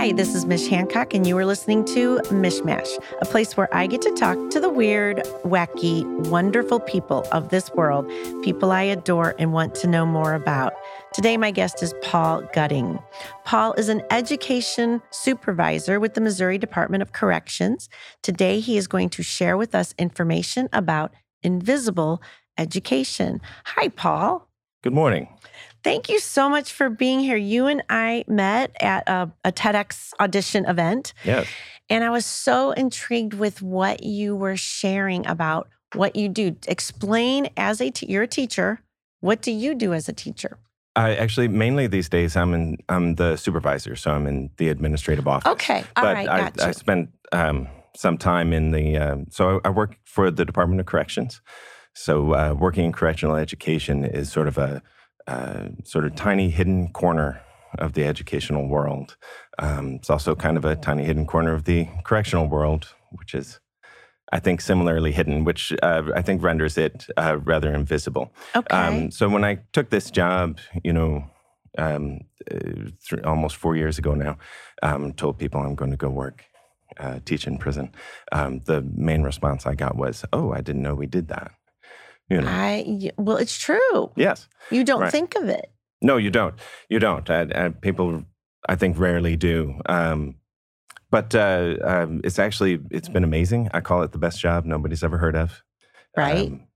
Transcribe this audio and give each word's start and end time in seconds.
Hi, 0.00 0.12
this 0.12 0.34
is 0.34 0.46
Mish 0.46 0.66
Hancock, 0.66 1.12
and 1.12 1.26
you 1.26 1.36
are 1.36 1.44
listening 1.44 1.84
to 1.84 2.20
Mishmash, 2.30 2.88
a 3.20 3.26
place 3.26 3.54
where 3.54 3.68
I 3.70 3.86
get 3.86 4.00
to 4.00 4.10
talk 4.12 4.48
to 4.48 4.58
the 4.58 4.70
weird, 4.70 5.18
wacky, 5.44 6.06
wonderful 6.28 6.80
people 6.80 7.28
of 7.32 7.50
this 7.50 7.70
world, 7.74 8.10
people 8.42 8.72
I 8.72 8.80
adore 8.80 9.34
and 9.38 9.52
want 9.52 9.74
to 9.74 9.86
know 9.86 10.06
more 10.06 10.32
about. 10.32 10.72
Today, 11.12 11.36
my 11.36 11.50
guest 11.50 11.82
is 11.82 11.92
Paul 12.00 12.48
Gutting. 12.54 12.98
Paul 13.44 13.74
is 13.74 13.90
an 13.90 14.00
education 14.10 15.02
supervisor 15.10 16.00
with 16.00 16.14
the 16.14 16.22
Missouri 16.22 16.56
Department 16.56 17.02
of 17.02 17.12
Corrections. 17.12 17.90
Today, 18.22 18.58
he 18.58 18.78
is 18.78 18.86
going 18.86 19.10
to 19.10 19.22
share 19.22 19.58
with 19.58 19.74
us 19.74 19.94
information 19.98 20.70
about 20.72 21.12
invisible 21.42 22.22
education. 22.56 23.42
Hi, 23.66 23.88
Paul. 23.88 24.48
Good 24.82 24.94
morning. 24.94 25.28
Thank 25.82 26.08
you 26.08 26.18
so 26.18 26.48
much 26.48 26.72
for 26.72 26.90
being 26.90 27.20
here. 27.20 27.36
You 27.36 27.66
and 27.66 27.82
I 27.88 28.24
met 28.28 28.76
at 28.80 29.08
a, 29.08 29.30
a, 29.44 29.52
TEDx 29.52 30.12
audition 30.20 30.66
event. 30.66 31.14
Yes. 31.24 31.46
And 31.88 32.04
I 32.04 32.10
was 32.10 32.26
so 32.26 32.72
intrigued 32.72 33.34
with 33.34 33.62
what 33.62 34.02
you 34.02 34.36
were 34.36 34.56
sharing 34.56 35.26
about 35.26 35.68
what 35.94 36.16
you 36.16 36.28
do. 36.28 36.56
Explain 36.68 37.48
as 37.56 37.80
a 37.80 37.92
you're 38.02 38.24
a 38.24 38.28
teacher. 38.28 38.80
What 39.20 39.42
do 39.42 39.50
you 39.50 39.74
do 39.74 39.92
as 39.92 40.08
a 40.08 40.12
teacher? 40.12 40.58
I 40.96 41.14
actually 41.16 41.48
mainly 41.48 41.86
these 41.86 42.08
days 42.08 42.36
I'm 42.36 42.54
in 42.54 42.78
I'm 42.88 43.14
the 43.16 43.36
supervisor, 43.36 43.96
so 43.96 44.12
I'm 44.12 44.26
in 44.26 44.50
the 44.56 44.68
administrative 44.68 45.26
office. 45.26 45.50
Okay, 45.52 45.84
all 45.96 46.04
but 46.04 46.14
right, 46.14 46.28
I. 46.28 46.52
I 46.60 46.70
spent 46.72 47.10
um, 47.32 47.68
some 47.96 48.18
time 48.18 48.52
in 48.52 48.70
the 48.70 48.96
um, 48.96 49.26
so 49.30 49.60
I 49.64 49.70
work 49.70 49.96
for 50.04 50.30
the 50.30 50.44
Department 50.44 50.80
of 50.80 50.86
Corrections. 50.86 51.40
So 51.94 52.34
uh, 52.34 52.54
working 52.58 52.84
in 52.84 52.92
correctional 52.92 53.36
education 53.36 54.04
is 54.04 54.30
sort 54.30 54.48
of 54.48 54.58
a 54.58 54.82
uh, 55.30 55.68
sort 55.84 56.04
of 56.04 56.14
tiny 56.16 56.50
hidden 56.50 56.88
corner 56.88 57.40
of 57.78 57.92
the 57.92 58.04
educational 58.04 58.66
world. 58.66 59.16
Um, 59.60 59.94
it's 59.94 60.10
also 60.10 60.34
kind 60.34 60.56
of 60.56 60.64
a 60.64 60.74
tiny 60.74 61.04
hidden 61.04 61.24
corner 61.24 61.54
of 61.54 61.64
the 61.64 61.88
correctional 62.04 62.48
world, 62.48 62.94
which 63.12 63.34
is, 63.34 63.60
I 64.32 64.40
think, 64.40 64.60
similarly 64.60 65.12
hidden, 65.12 65.44
which 65.44 65.72
uh, 65.82 66.02
I 66.16 66.22
think 66.22 66.42
renders 66.42 66.76
it 66.76 67.06
uh, 67.16 67.38
rather 67.44 67.72
invisible. 67.72 68.32
Okay. 68.56 68.76
Um, 68.76 69.10
so 69.12 69.28
when 69.28 69.44
I 69.44 69.60
took 69.72 69.90
this 69.90 70.10
job, 70.10 70.58
you 70.82 70.92
know, 70.92 71.24
um, 71.78 72.20
uh, 72.50 72.90
th- 73.08 73.22
almost 73.24 73.56
four 73.56 73.76
years 73.76 73.98
ago 73.98 74.14
now, 74.14 74.36
um, 74.82 75.12
told 75.12 75.38
people 75.38 75.60
I'm 75.60 75.76
going 75.76 75.92
to 75.92 75.96
go 75.96 76.10
work, 76.10 76.44
uh, 76.98 77.20
teach 77.24 77.46
in 77.46 77.56
prison. 77.58 77.92
Um, 78.32 78.62
the 78.66 78.82
main 78.82 79.22
response 79.22 79.64
I 79.64 79.76
got 79.76 79.96
was, 79.96 80.24
"Oh, 80.32 80.52
I 80.52 80.60
didn't 80.60 80.82
know 80.82 80.96
we 80.96 81.06
did 81.06 81.28
that." 81.28 81.52
You 82.30 82.40
know. 82.40 82.48
I 82.48 83.10
well, 83.18 83.36
it's 83.36 83.58
true. 83.58 84.12
Yes. 84.16 84.48
You 84.70 84.84
don't 84.84 85.02
right. 85.02 85.12
think 85.12 85.34
of 85.34 85.48
it. 85.48 85.70
No, 86.00 86.16
you 86.16 86.30
don't. 86.30 86.54
You 86.88 86.98
don't. 86.98 87.28
people, 87.82 88.24
I 88.68 88.76
think, 88.76 88.98
rarely 88.98 89.36
do. 89.36 89.80
Um, 89.86 90.36
but 91.10 91.34
uh, 91.34 91.74
um, 91.82 92.20
it's 92.22 92.38
actually 92.38 92.80
it's 92.90 93.08
been 93.08 93.24
amazing. 93.24 93.68
I 93.74 93.80
call 93.80 94.02
it 94.02 94.12
the 94.12 94.18
best 94.18 94.40
job 94.40 94.64
nobody's 94.64 95.02
ever 95.02 95.18
heard 95.18 95.36
of. 95.36 95.62
Right. 96.16 96.48
Um, 96.48 96.66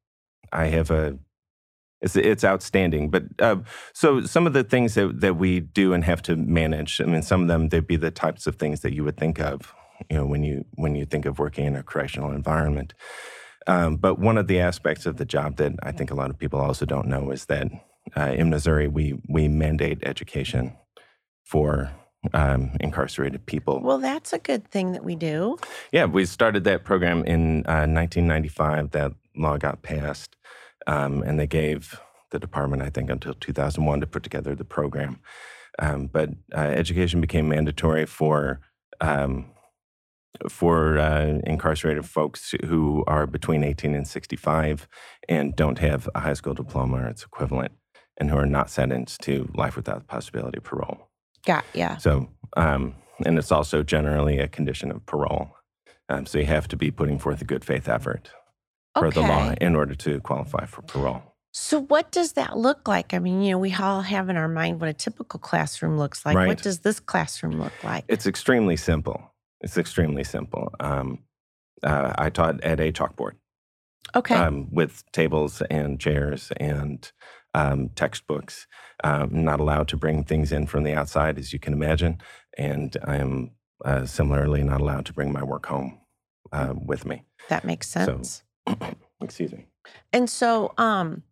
I 0.53 0.67
have 0.67 0.91
a. 0.91 1.19
It's 2.03 2.17
it's 2.17 2.45
outstanding. 2.45 3.11
But 3.11 3.25
uh, 3.39 3.57
so 3.93 4.23
some 4.23 4.47
of 4.47 4.53
the 4.53 4.65
things 4.65 4.95
that 4.95 5.21
that 5.21 5.37
we 5.37 5.61
do 5.61 5.93
and 5.93 6.05
have 6.05 6.21
to 6.23 6.37
manage. 6.37 7.01
I 7.01 7.05
mean, 7.05 7.23
some 7.23 7.43
of 7.43 7.49
them 7.49 7.69
they'd 7.69 7.87
be 7.87 7.97
the 7.97 8.11
types 8.11 8.47
of 8.47 8.57
things 8.57 8.81
that 8.81 8.93
you 8.93 9.05
would 9.05 9.17
think 9.17 9.41
of. 9.41 9.73
You 10.11 10.17
know, 10.19 10.27
when 10.27 10.43
you 10.43 10.65
when 10.75 10.97
you 10.97 11.07
think 11.07 11.25
of 11.25 11.39
working 11.39 11.65
in 11.65 11.77
a 11.77 11.83
correctional 11.83 12.33
environment. 12.33 12.93
Um, 13.67 13.97
but 13.97 14.19
one 14.19 14.37
of 14.37 14.47
the 14.47 14.61
aspects 14.61 15.07
of 15.07 15.17
the 15.17 15.25
job 15.25 15.57
that 15.57 15.73
I 15.83 15.93
think 15.93 16.11
a 16.11 16.15
lot 16.15 16.31
of 16.31 16.39
people 16.39 16.61
also 16.61 16.85
don't 16.85 17.09
know 17.09 17.31
is 17.31 17.47
that 17.47 17.69
uh, 18.17 18.33
in 18.37 18.51
Missouri 18.51 18.89
we 18.89 19.21
we 19.29 19.49
mandate 19.49 19.99
education 20.03 20.77
for 21.45 21.91
um, 22.33 22.71
incarcerated 22.81 23.45
people. 23.47 23.81
Well, 23.81 23.99
that's 23.99 24.33
a 24.33 24.39
good 24.39 24.71
thing 24.71 24.93
that 24.93 25.05
we 25.05 25.15
do. 25.15 25.59
Yeah, 25.93 26.07
we 26.07 26.25
started 26.25 26.65
that 26.65 26.85
program 26.85 27.25
in 27.25 27.67
uh, 27.67 27.85
1995. 27.87 28.93
That 28.93 29.13
law 29.37 29.57
got 29.59 29.83
passed, 29.83 30.37
um, 30.87 31.23
and 31.23 31.39
they 31.39 31.47
gave 31.47 32.01
the 32.31 32.39
department, 32.39 32.83
I 32.83 32.91
think, 32.91 33.11
until 33.11 33.35
2001 33.35 34.01
to 34.01 34.07
put 34.07 34.23
together 34.23 34.55
the 34.55 34.65
program. 34.65 35.21
Um, 35.79 36.07
but 36.07 36.31
uh, 36.55 36.61
education 36.61 37.21
became 37.21 37.49
mandatory 37.49 38.07
for 38.07 38.61
um, 39.01 39.47
for 40.49 40.99
uh, 40.99 41.39
incarcerated 41.45 42.05
folks 42.05 42.55
who 42.65 43.05
are 43.07 43.27
between 43.27 43.63
18 43.63 43.95
and 43.95 44.07
65 44.07 44.89
and 45.29 45.55
don't 45.55 45.79
have 45.79 46.09
a 46.15 46.21
high 46.21 46.35
school 46.35 46.55
diploma 46.55 46.97
or 46.97 47.07
its 47.07 47.23
equivalent 47.23 47.73
and 48.17 48.31
who 48.31 48.37
are 48.37 48.47
not 48.47 48.71
sentenced 48.71 49.21
to 49.23 49.51
life 49.55 49.77
without 49.77 49.99
the 49.99 50.05
possibility 50.05 50.59
of 50.59 50.65
parole. 50.65 51.09
Got 51.45 51.65
yeah. 51.75 51.97
So, 51.99 52.29
um, 52.57 52.95
and 53.25 53.39
it's 53.39 53.53
also 53.53 53.83
generally 53.83 54.39
a 54.39 54.49
condition 54.49 54.91
of 54.91 55.05
parole. 55.07 55.51
Um, 56.09 56.27
so 56.27 56.39
you 56.39 56.47
have 56.47 56.69
to 56.69 56.77
be 56.77 56.91
putting 56.91 57.19
forth 57.19 57.41
a 57.41 57.45
good 57.45 57.65
faith 57.65 57.89
effort 57.89 58.31
for 58.95 59.07
okay. 59.07 59.21
the 59.21 59.27
law 59.27 59.55
in 59.61 59.75
order 59.75 59.95
to 59.95 60.21
qualify 60.21 60.67
for 60.67 60.83
parole. 60.83 61.23
So, 61.53 61.83
what 61.83 62.11
does 62.11 62.33
that 62.33 62.59
look 62.59 62.89
like? 62.89 63.15
I 63.15 63.21
mean, 63.21 63.41
you 63.41 63.53
know, 63.53 63.59
we 63.59 63.73
all 63.75 64.01
have 64.03 64.29
in 64.29 64.37
our 64.37 64.49
mind 64.49 64.81
what 64.81 64.89
a 64.89 64.93
typical 64.93 65.39
classroom 65.39 65.97
looks 65.97 66.27
like. 66.27 66.37
Right. 66.37 66.49
What 66.49 66.63
does 66.63 66.81
this 66.81 66.99
classroom 66.99 67.61
look 67.61 67.73
like? 67.85 68.05
It's 68.09 68.27
extremely 68.27 68.77
simple. 68.77 69.34
It's 69.65 69.79
extremely 69.79 70.25
simple. 70.25 70.73
Um, 70.79 71.21
uh, 71.83 72.13
I 72.19 72.29
taught 72.29 72.63
at 72.63 72.81
a 72.81 72.93
chalkboard. 72.93 73.33
Okay. 74.15 74.35
Um, 74.35 74.69
with 74.71 75.03
tables 75.13 75.63
and 75.71 75.99
chairs 75.99 76.53
and 76.59 77.11
um, 77.55 77.89
textbooks. 77.91 78.67
I'm 79.03 79.45
not 79.45 79.61
allowed 79.61 79.89
to 79.89 79.97
bring 79.97 80.23
things 80.23 80.53
in 80.53 80.67
from 80.67 80.85
the 80.85 80.93
outside, 80.93 81.39
as 81.39 81.53
you 81.53 81.59
can 81.59 81.73
imagine. 81.73 82.19
And 82.59 82.95
I 83.05 83.17
am 83.17 83.53
uh, 83.85 84.05
similarly 84.05 84.63
not 84.63 84.83
allowed 84.83 85.07
to 85.07 85.15
bring 85.15 85.33
my 85.33 85.43
work 85.43 85.67
home 85.67 85.99
uh, 86.53 86.75
with 86.77 87.07
me. 87.07 87.25
That 87.49 87.65
makes 87.65 87.89
sense. 87.89 88.43
So, 88.69 88.77
excuse 89.23 89.53
me. 89.53 89.67
And 90.13 90.29
so, 90.29 90.75
um, 90.77 91.23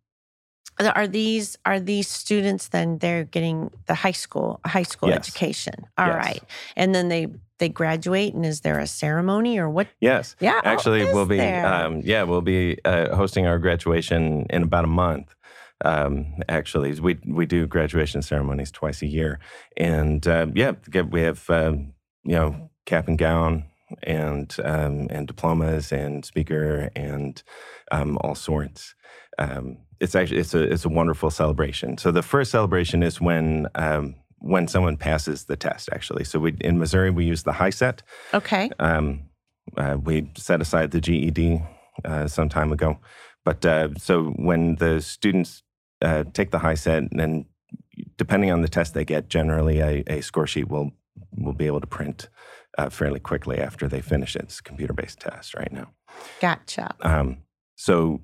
are 0.79 1.07
these 1.07 1.57
are 1.65 1.79
these 1.79 2.07
students 2.07 2.69
then 2.69 2.97
they're 2.97 3.23
getting 3.25 3.71
the 3.85 3.93
high 3.93 4.11
school 4.11 4.59
high 4.65 4.83
school 4.83 5.09
yes. 5.09 5.17
education? 5.17 5.73
All 5.97 6.07
yes. 6.07 6.15
right, 6.15 6.43
and 6.75 6.93
then 6.93 7.09
they 7.09 7.27
they 7.59 7.69
graduate, 7.69 8.33
and 8.33 8.45
is 8.45 8.61
there 8.61 8.79
a 8.79 8.87
ceremony 8.87 9.57
or 9.57 9.69
what? 9.69 9.87
Yes. 10.01 10.35
Yeah. 10.39 10.59
Actually, 10.63 11.03
oh, 11.03 11.13
we'll 11.13 11.25
be 11.25 11.39
um, 11.39 12.01
yeah 12.03 12.23
we'll 12.23 12.41
be 12.41 12.77
uh, 12.85 13.15
hosting 13.15 13.47
our 13.47 13.59
graduation 13.59 14.45
in 14.49 14.63
about 14.63 14.83
a 14.83 14.87
month. 14.87 15.33
Um, 15.85 16.35
actually, 16.49 16.99
we 16.99 17.19
we 17.25 17.45
do 17.45 17.67
graduation 17.67 18.21
ceremonies 18.21 18.71
twice 18.71 19.01
a 19.01 19.07
year, 19.07 19.39
and 19.77 20.25
uh, 20.27 20.47
yeah, 20.53 20.73
we 21.09 21.21
have 21.21 21.49
um, 21.49 21.93
you 22.23 22.35
know 22.35 22.69
cap 22.85 23.07
and 23.07 23.17
gown 23.17 23.65
and 24.01 24.55
um, 24.63 25.07
and 25.09 25.27
diplomas 25.27 25.91
and 25.91 26.25
speaker 26.25 26.89
and 26.95 27.43
um, 27.91 28.17
all 28.21 28.35
sorts. 28.35 28.95
Um, 29.37 29.77
it's 29.99 30.15
actually 30.15 30.39
it's 30.39 30.53
a 30.53 30.61
it's 30.61 30.85
a 30.85 30.89
wonderful 30.89 31.29
celebration. 31.29 31.97
So 31.97 32.11
the 32.11 32.21
first 32.21 32.51
celebration 32.51 33.03
is 33.03 33.21
when 33.21 33.67
um, 33.75 34.15
when 34.39 34.67
someone 34.67 34.97
passes 34.97 35.45
the 35.45 35.55
test. 35.55 35.89
Actually, 35.91 36.23
so 36.23 36.39
we 36.39 36.55
in 36.61 36.77
Missouri 36.79 37.09
we 37.09 37.25
use 37.25 37.43
the 37.43 37.53
HiSET. 37.53 37.99
Okay. 38.33 38.69
Um, 38.79 39.29
uh, 39.77 39.97
we 40.03 40.29
set 40.35 40.61
aside 40.61 40.91
the 40.91 41.01
GED 41.01 41.61
uh, 42.03 42.27
some 42.27 42.49
time 42.49 42.71
ago, 42.71 42.99
but 43.45 43.65
uh, 43.65 43.89
so 43.97 44.25
when 44.35 44.75
the 44.75 45.01
students 45.01 45.63
uh, 46.01 46.25
take 46.33 46.51
the 46.51 46.59
HiSET 46.59 47.09
and 47.19 47.45
depending 48.17 48.51
on 48.51 48.61
the 48.61 48.67
test 48.67 48.93
they 48.93 49.05
get, 49.05 49.29
generally 49.29 49.79
a, 49.79 50.03
a 50.07 50.21
score 50.21 50.47
sheet 50.47 50.67
will 50.67 50.91
will 51.37 51.53
be 51.53 51.67
able 51.67 51.81
to 51.81 51.87
print 51.87 52.29
uh, 52.77 52.89
fairly 52.89 53.19
quickly 53.19 53.59
after 53.59 53.87
they 53.87 54.01
finish 54.01 54.35
it. 54.35 54.43
It's 54.43 54.61
computer 54.61 54.93
based 54.93 55.19
test 55.19 55.55
right 55.55 55.71
now. 55.71 55.91
Gotcha. 56.39 56.93
Um, 57.01 57.37
so 57.75 58.21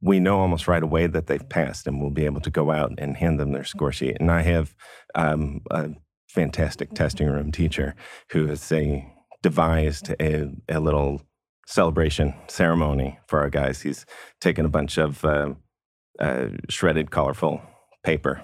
we 0.00 0.20
know 0.20 0.38
almost 0.40 0.68
right 0.68 0.82
away 0.82 1.06
that 1.06 1.26
they've 1.26 1.48
passed, 1.48 1.86
and 1.86 2.00
we'll 2.00 2.10
be 2.10 2.26
able 2.26 2.40
to 2.42 2.50
go 2.50 2.70
out 2.70 2.92
and 2.98 3.16
hand 3.16 3.40
them 3.40 3.52
their 3.52 3.64
score 3.64 3.92
sheet. 3.92 4.16
And 4.20 4.30
I 4.30 4.42
have 4.42 4.74
um, 5.14 5.62
a 5.70 5.90
fantastic 6.28 6.92
testing 6.92 7.28
room 7.28 7.50
teacher 7.50 7.94
who 8.30 8.46
has 8.46 8.70
a, 8.72 9.10
devised 9.42 10.14
a, 10.20 10.50
a 10.68 10.80
little 10.80 11.22
celebration 11.66 12.34
ceremony 12.46 13.18
for 13.26 13.40
our 13.40 13.50
guys. 13.50 13.82
He's 13.82 14.06
taken 14.40 14.64
a 14.66 14.68
bunch 14.68 14.98
of 14.98 15.24
uh, 15.24 15.54
uh, 16.20 16.48
shredded, 16.68 17.10
colorful 17.10 17.62
paper, 18.04 18.42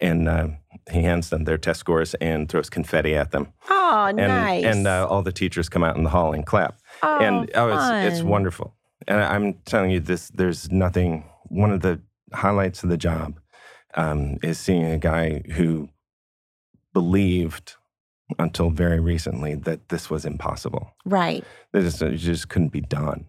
and 0.00 0.28
uh, 0.28 0.48
he 0.90 1.02
hands 1.02 1.30
them 1.30 1.44
their 1.44 1.58
test 1.58 1.80
scores 1.80 2.14
and 2.14 2.48
throws 2.48 2.70
confetti 2.70 3.14
at 3.16 3.32
them. 3.32 3.52
Oh, 3.68 4.06
and, 4.06 4.16
nice! 4.16 4.64
And 4.64 4.86
uh, 4.86 5.06
all 5.08 5.22
the 5.22 5.32
teachers 5.32 5.68
come 5.68 5.82
out 5.82 5.96
in 5.96 6.04
the 6.04 6.10
hall 6.10 6.32
and 6.32 6.46
clap. 6.46 6.78
Oh, 7.02 7.18
and 7.18 7.50
oh, 7.54 7.70
fun. 7.70 8.04
it's, 8.04 8.18
it's 8.18 8.22
wonderful. 8.22 8.74
And 9.08 9.20
I'm 9.20 9.54
telling 9.64 9.90
you, 9.90 9.98
this 10.00 10.28
there's 10.28 10.70
nothing. 10.70 11.24
One 11.48 11.72
of 11.72 11.80
the 11.80 12.00
highlights 12.32 12.82
of 12.84 12.90
the 12.90 12.96
job 12.98 13.40
um, 13.94 14.36
is 14.42 14.58
seeing 14.58 14.84
a 14.84 14.98
guy 14.98 15.40
who 15.56 15.88
believed 16.92 17.74
until 18.38 18.70
very 18.70 19.00
recently 19.00 19.54
that 19.54 19.88
this 19.88 20.10
was 20.10 20.24
impossible. 20.26 20.92
Right. 21.06 21.44
That 21.72 21.84
it 22.02 22.16
just 22.16 22.48
couldn't 22.48 22.68
be 22.68 22.82
done. 22.82 23.26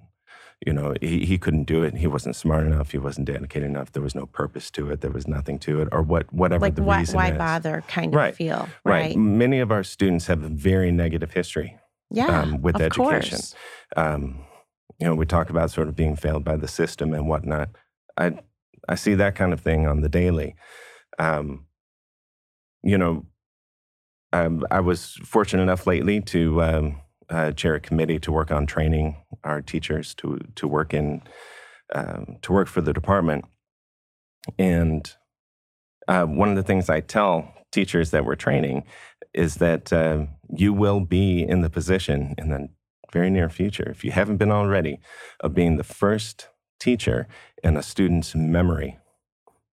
You 0.66 0.74
know, 0.74 0.94
he, 1.00 1.26
he 1.26 1.38
couldn't 1.38 1.64
do 1.64 1.84
it. 1.84 1.96
He 1.96 2.08
wasn't 2.08 2.36
smart 2.36 2.66
enough. 2.66 2.92
He 2.92 2.98
wasn't 2.98 3.28
dedicated 3.28 3.70
enough. 3.70 3.94
There 3.94 4.04
was 4.04 4.14
no 4.14 4.26
purpose 4.26 4.70
to 4.72 4.90
it. 4.92 5.00
There 5.00 5.12
was 5.12 5.26
nothing 5.26 5.58
to 5.60 5.82
it, 5.82 5.88
or 5.94 6.02
what 6.02 6.32
whatever 6.34 6.66
like 6.66 6.76
the 6.76 6.84
why, 6.84 7.00
reason 7.00 7.16
why 7.16 7.32
is. 7.32 7.38
bother 7.38 7.82
kind 7.88 8.14
of 8.14 8.36
feel. 8.36 8.68
Right. 8.84 9.02
Right. 9.08 9.16
Many 9.16 9.60
of 9.62 9.72
our 9.72 9.84
students 9.86 10.28
have 10.28 10.44
a 10.44 10.50
very 10.50 10.92
negative 10.92 11.32
history 11.32 11.78
Yeah. 12.12 12.42
um, 12.42 12.62
with 12.62 12.76
of 12.76 12.82
education. 12.82 13.38
course. 13.38 13.56
Um, 13.96 14.40
you 15.00 15.08
know, 15.08 15.16
we 15.16 15.26
talk 15.26 15.50
about 15.50 15.72
sort 15.72 15.88
of 15.88 15.96
being 15.96 16.16
failed 16.16 16.44
by 16.44 16.58
the 16.58 16.68
system 16.68 17.14
and 17.14 17.28
whatnot. 17.28 17.70
I 18.18 18.40
I 18.88 18.96
see 18.96 19.16
that 19.16 19.36
kind 19.36 19.54
of 19.54 19.62
thing 19.62 19.88
on 19.88 20.02
the 20.02 20.10
daily. 20.10 20.56
Um, 21.18 21.66
you 22.84 22.98
know, 22.98 23.26
um, 24.34 24.66
I 24.72 24.80
was 24.80 25.14
fortunate 25.26 25.64
enough 25.64 25.88
lately 25.88 26.22
to 26.22 26.62
um, 26.62 27.02
uh, 27.30 27.52
chair 27.52 27.76
a 27.76 27.80
committee 27.80 28.20
to 28.20 28.32
work 28.32 28.52
on 28.52 28.66
training 28.66 29.18
our 29.44 29.62
teachers 29.62 30.14
to 30.16 30.40
to 30.56 30.68
work 30.68 30.94
in 30.94 31.22
um, 31.94 32.38
to 32.42 32.54
work 32.54 32.68
for 32.68 32.82
the 32.82 32.94
department. 32.94 33.46
And 34.58 35.12
uh, 36.08 36.26
one 36.26 36.50
of 36.50 36.56
the 36.56 36.64
things 36.64 36.90
I 36.90 37.02
tell 37.02 37.54
teachers 37.72 38.12
that 38.12 38.26
we're 38.26 38.36
training 38.36 38.84
is 39.34 39.56
that 39.56 39.94
uh, 39.94 40.26
you 40.56 40.74
will 40.74 41.00
be 41.00 41.44
in 41.44 41.62
the 41.62 41.70
position 41.70 42.34
in 42.38 42.50
the 42.50 42.70
very 43.12 43.30
near 43.30 43.50
future, 43.50 43.90
if 43.90 44.04
you 44.04 44.12
haven't 44.12 44.38
been 44.38 44.52
already, 44.52 45.00
of 45.40 45.54
being 45.54 45.78
the 45.78 45.84
first 45.84 46.50
teacher 46.80 47.28
in 47.64 47.76
a 47.78 47.84
student's 47.84 48.36
memory 48.36 48.98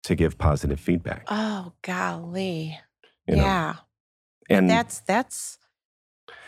to 0.03 0.15
give 0.15 0.37
positive 0.37 0.79
feedback. 0.79 1.25
Oh 1.29 1.73
golly. 1.81 2.79
you 3.27 3.35
know? 3.35 3.43
yeah. 3.43 3.75
and 4.49 4.69
That's 4.69 4.99
that's 5.01 5.57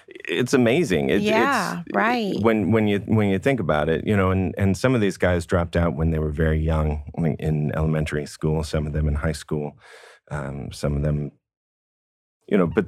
it's 0.08 0.54
amazing. 0.54 1.10
It, 1.10 1.22
Yeah, 1.22 1.82
it's, 1.86 1.96
right. 1.96 2.36
When 2.40 2.72
when 2.72 2.88
you 2.88 3.00
when 3.00 3.30
you 3.30 3.40
think 3.40 3.60
about 3.60 3.90
it, 3.90 4.08
you 4.08 4.16
know, 4.16 4.32
and 4.32 4.56
and 4.58 4.78
some 4.78 4.96
of 4.96 5.02
these 5.02 5.18
guys 5.18 5.46
dropped 5.46 5.76
out 5.76 5.96
when 5.96 6.12
they 6.12 6.20
were 6.20 6.32
very 6.32 6.60
young, 6.60 7.04
in 7.40 7.72
elementary 7.76 8.26
school. 8.26 8.64
Some 8.64 8.88
of 8.88 8.94
them 8.94 9.08
in 9.08 9.16
high 9.16 9.34
school. 9.34 9.78
Um, 10.30 10.72
some 10.72 10.96
of 10.96 11.04
them, 11.04 11.32
you 12.48 12.58
know, 12.58 12.68
but 12.68 12.86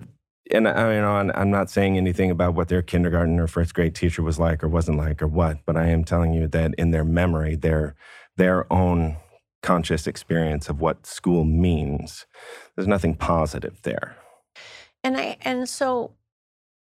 and 0.50 0.68
I 0.68 0.96
you 0.96 1.02
know, 1.02 1.16
I'm- 1.18 1.32
I'm 1.36 1.52
not 1.52 1.70
saying 1.70 1.98
anything 1.98 2.32
about 2.32 2.54
what 2.56 2.68
their 2.68 2.82
kindergarten 2.82 3.40
or 3.40 3.48
first 3.48 3.74
grade 3.74 3.96
teacher 3.96 4.22
was 4.24 4.40
like 4.40 4.64
or 4.64 4.68
wasn't 4.68 4.98
like 4.98 5.22
or 5.22 5.28
what, 5.28 5.58
but 5.66 5.78
I 5.78 5.88
am 5.88 6.04
telling 6.04 6.34
you 6.34 6.48
that 6.48 6.74
in 6.78 6.92
their 6.92 7.06
memory, 7.06 7.56
their 7.56 7.96
their 8.38 8.72
own 8.72 9.18
conscious 9.62 10.08
experience 10.08 10.70
of 10.70 10.80
what 10.80 11.06
school 11.06 11.44
means, 11.44 12.26
there's 12.76 12.88
nothing 12.88 13.16
positive 13.16 13.82
there. 13.84 14.16
and 15.04 15.18
I 15.18 15.38
and 15.42 15.68
so 15.70 16.12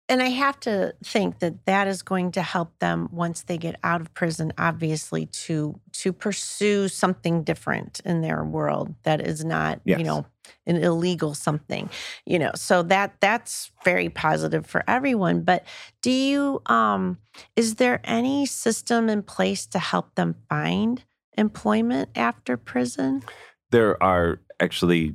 and 0.10 0.22
I 0.22 0.28
have 0.30 0.60
to 0.62 0.94
think 1.04 1.40
that 1.40 1.66
that 1.66 1.88
is 1.88 2.02
going 2.02 2.32
to 2.34 2.42
help 2.42 2.78
them 2.80 3.08
once 3.14 3.44
they 3.44 3.58
get 3.58 3.76
out 3.84 4.02
of 4.02 4.14
prison 4.14 4.52
obviously 4.58 5.26
to 5.28 5.80
to 5.94 6.12
pursue 6.14 6.88
something 6.90 7.44
different 7.44 8.02
in 8.04 8.22
their 8.22 8.44
world 8.44 8.94
that 9.04 9.22
is 9.22 9.46
not 9.46 9.80
Yes. 9.86 10.00
you 10.00 10.06
know 10.06 10.26
an 10.66 10.78
illegal 10.78 11.34
something 11.34 11.90
you 12.26 12.40
know 12.40 12.52
so 12.56 12.84
that 12.84 13.16
that's 13.20 13.72
very 13.84 14.10
positive 14.10 14.66
for 14.66 14.84
everyone 14.88 15.42
but 15.42 15.66
do 16.02 16.12
you 16.12 16.62
um 16.68 17.18
is 17.56 17.76
there 17.76 18.02
any 18.04 18.46
system 18.46 19.10
in 19.10 19.22
place 19.22 19.66
to 19.66 19.80
help 19.80 20.14
them 20.16 20.36
find 20.50 21.04
employment 21.38 22.10
after 22.16 22.58
prison 22.58 23.24
there 23.72 24.02
are 24.04 24.40
actually 24.60 25.14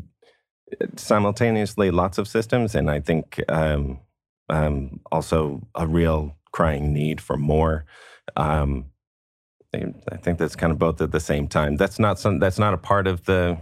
uh, 0.81 0.87
simultaneously 0.97 1.91
lots 1.91 2.19
of 2.19 2.27
systems, 2.27 2.75
and 2.75 2.91
I 2.91 3.01
think 3.01 3.41
um, 3.49 4.01
um, 4.49 5.01
also 5.13 5.67
a 5.75 5.87
real 5.87 6.37
crying 6.53 6.93
need 6.93 7.21
for 7.21 7.37
more. 7.37 7.85
Um, 8.37 8.87
I 9.75 9.95
I 10.11 10.17
think 10.17 10.39
that's 10.39 10.57
kind 10.57 10.73
of 10.73 10.79
both 10.79 11.01
at 11.01 11.13
the 11.13 11.21
same 11.21 11.47
time. 11.47 11.77
That's 11.77 11.99
not 11.99 12.19
some. 12.19 12.41
That's 12.41 12.59
not 12.59 12.75
a 12.75 12.79
part 12.79 13.07
of 13.07 13.25
the 13.27 13.59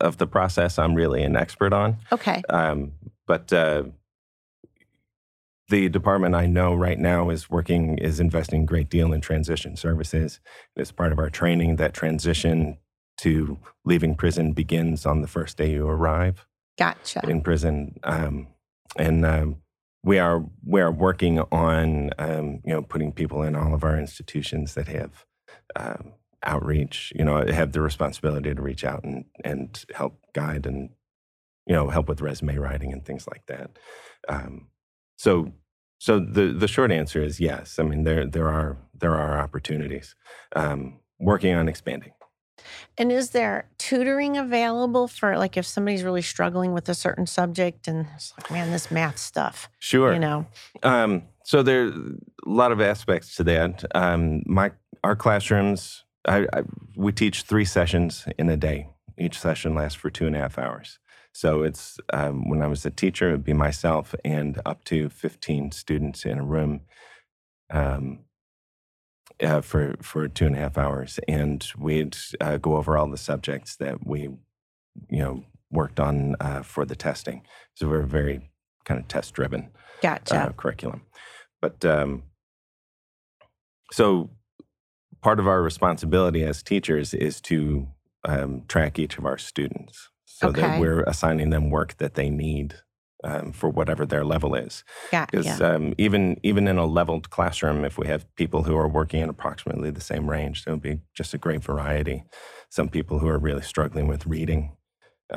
of 0.00 0.18
the 0.18 0.26
process. 0.26 0.78
I'm 0.78 0.94
really 0.94 1.22
an 1.22 1.36
expert 1.36 1.72
on, 1.72 1.98
okay 2.12 2.42
um, 2.48 2.92
but. 3.26 3.52
Uh, 3.52 3.84
the 5.70 5.88
department 5.88 6.34
I 6.34 6.44
know 6.44 6.74
right 6.74 6.98
now 6.98 7.30
is 7.30 7.48
working 7.48 7.96
is 7.96 8.20
investing 8.20 8.64
a 8.64 8.66
great 8.66 8.90
deal 8.90 9.14
in 9.14 9.22
transition 9.22 9.76
services. 9.76 10.38
As 10.76 10.92
part 10.92 11.10
of 11.10 11.18
our 11.18 11.30
training, 11.30 11.76
that 11.76 11.94
transition 11.94 12.76
to 13.18 13.58
leaving 13.84 14.14
prison 14.14 14.52
begins 14.52 15.06
on 15.06 15.22
the 15.22 15.26
first 15.26 15.56
day 15.56 15.70
you 15.70 15.86
arrive 15.86 16.46
gotcha 16.78 17.20
in 17.28 17.40
prison, 17.40 17.98
um, 18.02 18.48
and 18.96 19.24
um, 19.24 19.56
we 20.02 20.18
are 20.18 20.44
we 20.64 20.80
are 20.80 20.92
working 20.92 21.40
on 21.40 22.10
um, 22.18 22.60
you 22.64 22.72
know 22.72 22.82
putting 22.82 23.12
people 23.12 23.42
in 23.42 23.54
all 23.54 23.74
of 23.74 23.84
our 23.84 23.98
institutions 23.98 24.74
that 24.74 24.88
have 24.88 25.24
um, 25.76 26.12
outreach. 26.44 27.12
You 27.16 27.24
know, 27.24 27.44
have 27.46 27.72
the 27.72 27.80
responsibility 27.80 28.54
to 28.54 28.62
reach 28.62 28.84
out 28.84 29.04
and 29.04 29.24
and 29.44 29.84
help 29.94 30.18
guide 30.34 30.66
and 30.66 30.90
you 31.66 31.74
know 31.74 31.88
help 31.88 32.08
with 32.08 32.20
resume 32.20 32.56
writing 32.56 32.92
and 32.92 33.04
things 33.04 33.26
like 33.26 33.46
that. 33.46 33.78
Um, 34.28 34.68
so. 35.16 35.52
So 35.98 36.18
the, 36.18 36.48
the 36.52 36.68
short 36.68 36.92
answer 36.92 37.22
is 37.22 37.40
yes. 37.40 37.78
I 37.78 37.82
mean 37.82 38.02
there 38.04 38.26
there 38.26 38.48
are 38.48 38.76
there 38.92 39.14
are 39.14 39.38
opportunities. 39.38 40.14
Um, 40.54 41.00
working 41.18 41.54
on 41.54 41.68
expanding. 41.68 42.12
And 42.96 43.10
is 43.10 43.30
there 43.30 43.68
tutoring 43.78 44.36
available 44.36 45.08
for 45.08 45.36
like 45.38 45.56
if 45.56 45.66
somebody's 45.66 46.02
really 46.02 46.22
struggling 46.22 46.72
with 46.72 46.88
a 46.88 46.94
certain 46.94 47.26
subject 47.26 47.88
and 47.88 48.06
it's 48.14 48.32
like, 48.36 48.50
man, 48.50 48.70
this 48.70 48.90
math 48.90 49.18
stuff, 49.18 49.68
Sure. 49.78 50.12
you 50.12 50.18
know? 50.18 50.46
Um, 50.82 51.22
so 51.44 51.62
there 51.62 51.86
are 51.86 51.88
a 51.88 52.50
lot 52.50 52.72
of 52.72 52.80
aspects 52.80 53.36
to 53.36 53.44
that. 53.44 53.84
Um, 53.94 54.42
my 54.46 54.72
our 55.02 55.16
classrooms, 55.16 56.04
I, 56.26 56.46
I, 56.52 56.62
we 56.96 57.12
teach 57.12 57.42
three 57.42 57.64
sessions 57.64 58.26
in 58.38 58.48
a 58.48 58.56
day. 58.56 58.88
Each 59.18 59.38
session 59.38 59.74
lasts 59.74 59.98
for 59.98 60.10
two 60.10 60.26
and 60.26 60.34
a 60.34 60.40
half 60.40 60.58
hours. 60.58 60.98
So 61.32 61.62
it's 61.62 61.98
um, 62.12 62.48
when 62.48 62.62
I 62.62 62.66
was 62.68 62.86
a 62.86 62.90
teacher, 62.90 63.28
it'd 63.28 63.44
be 63.44 63.52
myself 63.52 64.14
and 64.24 64.60
up 64.64 64.84
to 64.84 65.08
fifteen 65.08 65.72
students 65.72 66.24
in 66.24 66.38
a 66.38 66.44
room 66.44 66.82
um, 67.70 68.20
uh, 69.42 69.60
for 69.60 69.96
for 70.00 70.28
two 70.28 70.46
and 70.46 70.54
a 70.54 70.60
half 70.60 70.78
hours, 70.78 71.18
and 71.26 71.66
we'd 71.76 72.16
uh, 72.40 72.56
go 72.58 72.76
over 72.76 72.96
all 72.96 73.10
the 73.10 73.16
subjects 73.16 73.76
that 73.76 74.06
we, 74.06 74.20
you 74.20 75.18
know, 75.18 75.44
worked 75.70 75.98
on 75.98 76.36
uh, 76.40 76.62
for 76.62 76.84
the 76.84 76.96
testing. 76.96 77.42
So 77.74 77.88
we're 77.88 78.02
very 78.02 78.50
kind 78.84 79.00
of 79.00 79.08
test 79.08 79.34
driven 79.34 79.70
Gotcha. 80.02 80.36
uh, 80.36 80.52
curriculum. 80.52 81.02
But 81.60 81.84
um, 81.84 82.22
so 83.90 84.30
part 85.24 85.40
of 85.40 85.48
our 85.48 85.62
responsibility 85.62 86.44
as 86.44 86.62
teachers 86.62 87.14
is 87.14 87.40
to 87.40 87.88
um, 88.24 88.62
track 88.68 88.98
each 88.98 89.18
of 89.18 89.24
our 89.26 89.38
students 89.38 90.10
so 90.26 90.48
Okay. 90.48 90.60
that 90.62 90.80
we're 90.80 91.02
assigning 91.04 91.50
them 91.50 91.70
work 91.70 91.96
that 91.98 92.14
they 92.14 92.30
need 92.30 92.74
um, 93.24 93.52
for 93.52 93.70
whatever 93.70 94.04
their 94.06 94.24
level 94.24 94.54
is. 94.54 94.84
Got 95.10 95.30
Because 95.30 95.46
yeah. 95.46 95.68
um, 95.74 95.94
even 95.96 96.38
even 96.42 96.68
in 96.68 96.76
a 96.78 96.84
leveled 96.86 97.30
classroom, 97.30 97.84
if 97.84 97.96
we 97.96 98.06
have 98.06 98.22
people 98.36 98.62
who 98.64 98.76
are 98.76 98.88
working 99.00 99.22
in 99.22 99.30
approximately 99.30 99.90
the 99.90 100.02
same 100.12 100.28
range, 100.28 100.56
there'll 100.64 100.78
be 100.92 101.00
just 101.14 101.32
a 101.34 101.38
great 101.38 101.64
variety. 101.64 102.24
Some 102.68 102.88
people 102.90 103.18
who 103.20 103.28
are 103.28 103.38
really 103.38 103.62
struggling 103.62 104.06
with 104.08 104.26
reading 104.26 104.76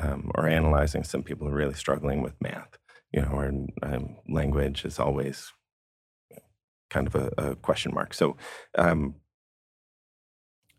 um, 0.02 0.30
or 0.34 0.46
analyzing. 0.48 1.02
Some 1.04 1.22
people 1.22 1.46
who 1.46 1.52
are 1.54 1.56
really 1.56 1.74
struggling 1.84 2.20
with 2.22 2.34
math. 2.42 2.72
You 3.14 3.22
know, 3.22 3.32
or 3.40 3.46
um, 3.82 4.16
language 4.28 4.84
is 4.84 4.98
always 4.98 5.50
kind 6.90 7.06
of 7.06 7.14
a, 7.14 7.30
a 7.38 7.56
question 7.56 7.94
mark. 7.94 8.12
So, 8.14 8.36
um, 8.76 9.14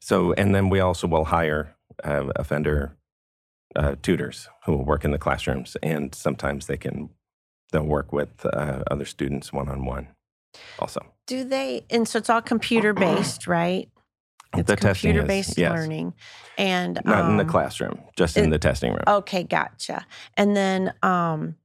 so 0.10 0.34
and 0.34 0.56
then 0.56 0.70
we 0.70 0.80
also 0.80 1.06
will 1.08 1.26
hire 1.26 1.76
uh, 2.04 2.30
offender 2.36 2.98
uh, 3.76 3.94
tutors 4.02 4.50
who 4.66 4.72
will 4.76 4.84
work 4.84 5.06
in 5.06 5.12
the 5.12 5.20
classrooms, 5.20 5.78
and 5.84 6.16
sometimes 6.16 6.66
they 6.66 6.78
can 6.78 7.12
they'll 7.72 7.84
work 7.84 8.12
with 8.12 8.44
uh, 8.44 8.82
other 8.90 9.06
students 9.06 9.54
one 9.54 9.70
on 9.70 9.86
one. 9.86 10.08
Also, 10.80 11.14
Do 11.28 11.44
they, 11.44 11.86
and 11.92 12.08
so 12.08 12.18
it's 12.18 12.28
all 12.28 12.42
computer 12.42 12.92
based, 12.92 13.46
right? 13.46 13.88
It's 14.58 14.66
the 14.66 14.76
testing 14.76 15.12
computer 15.12 15.22
is 15.22 15.28
based 15.28 15.58
yes, 15.60 15.72
learning. 15.72 16.16
And 16.58 17.00
not 17.06 17.30
in 17.30 17.38
the 17.38 17.44
um, 17.44 17.50
classroom, 17.50 18.00
just 18.18 18.36
in 18.36 18.50
the 18.50 18.58
testing 18.58 18.94
room. 18.94 19.04
Okay, 19.08 19.44
gotcha. 19.44 20.08
And 20.36 20.58
then 20.58 20.92
um 21.04 21.56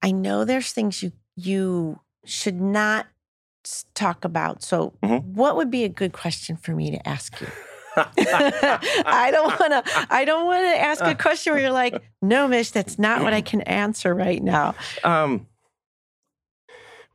I 0.00 0.12
know 0.12 0.44
there's 0.44 0.70
things 0.70 1.02
you 1.02 1.10
you 1.34 1.98
should 2.24 2.60
not 2.60 3.08
talk 3.94 4.24
about. 4.24 4.62
So 4.62 4.92
Mhm. 5.02 5.24
what 5.34 5.56
would 5.56 5.70
be 5.70 5.84
a 5.84 5.88
good 5.88 6.12
question 6.12 6.56
for 6.56 6.72
me 6.74 6.90
to 6.90 7.08
ask 7.08 7.40
you? 7.40 7.46
I 7.96 9.30
don't 9.32 9.58
want 9.60 9.84
to 9.84 10.06
I 10.10 10.24
don't 10.24 10.46
want 10.46 10.62
to 10.64 10.80
ask 10.80 11.02
a 11.04 11.14
question 11.14 11.52
where 11.52 11.60
you're 11.62 11.72
like, 11.72 12.00
"No, 12.22 12.46
Mish, 12.48 12.70
that's 12.70 12.98
not 12.98 13.22
what 13.22 13.32
I 13.32 13.40
can 13.40 13.60
answer 13.62 14.14
right 14.14 14.42
now." 14.42 14.74
Um, 15.04 15.46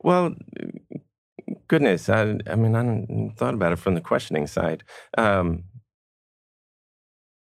well, 0.02 0.34
goodness, 1.68 2.08
I, 2.08 2.36
I 2.46 2.54
mean, 2.56 2.74
I 2.74 2.78
hadn't 2.84 3.32
thought 3.36 3.54
about 3.54 3.72
it 3.72 3.76
from 3.76 3.94
the 3.94 4.00
questioning 4.00 4.46
side. 4.46 4.84
Um, 5.16 5.64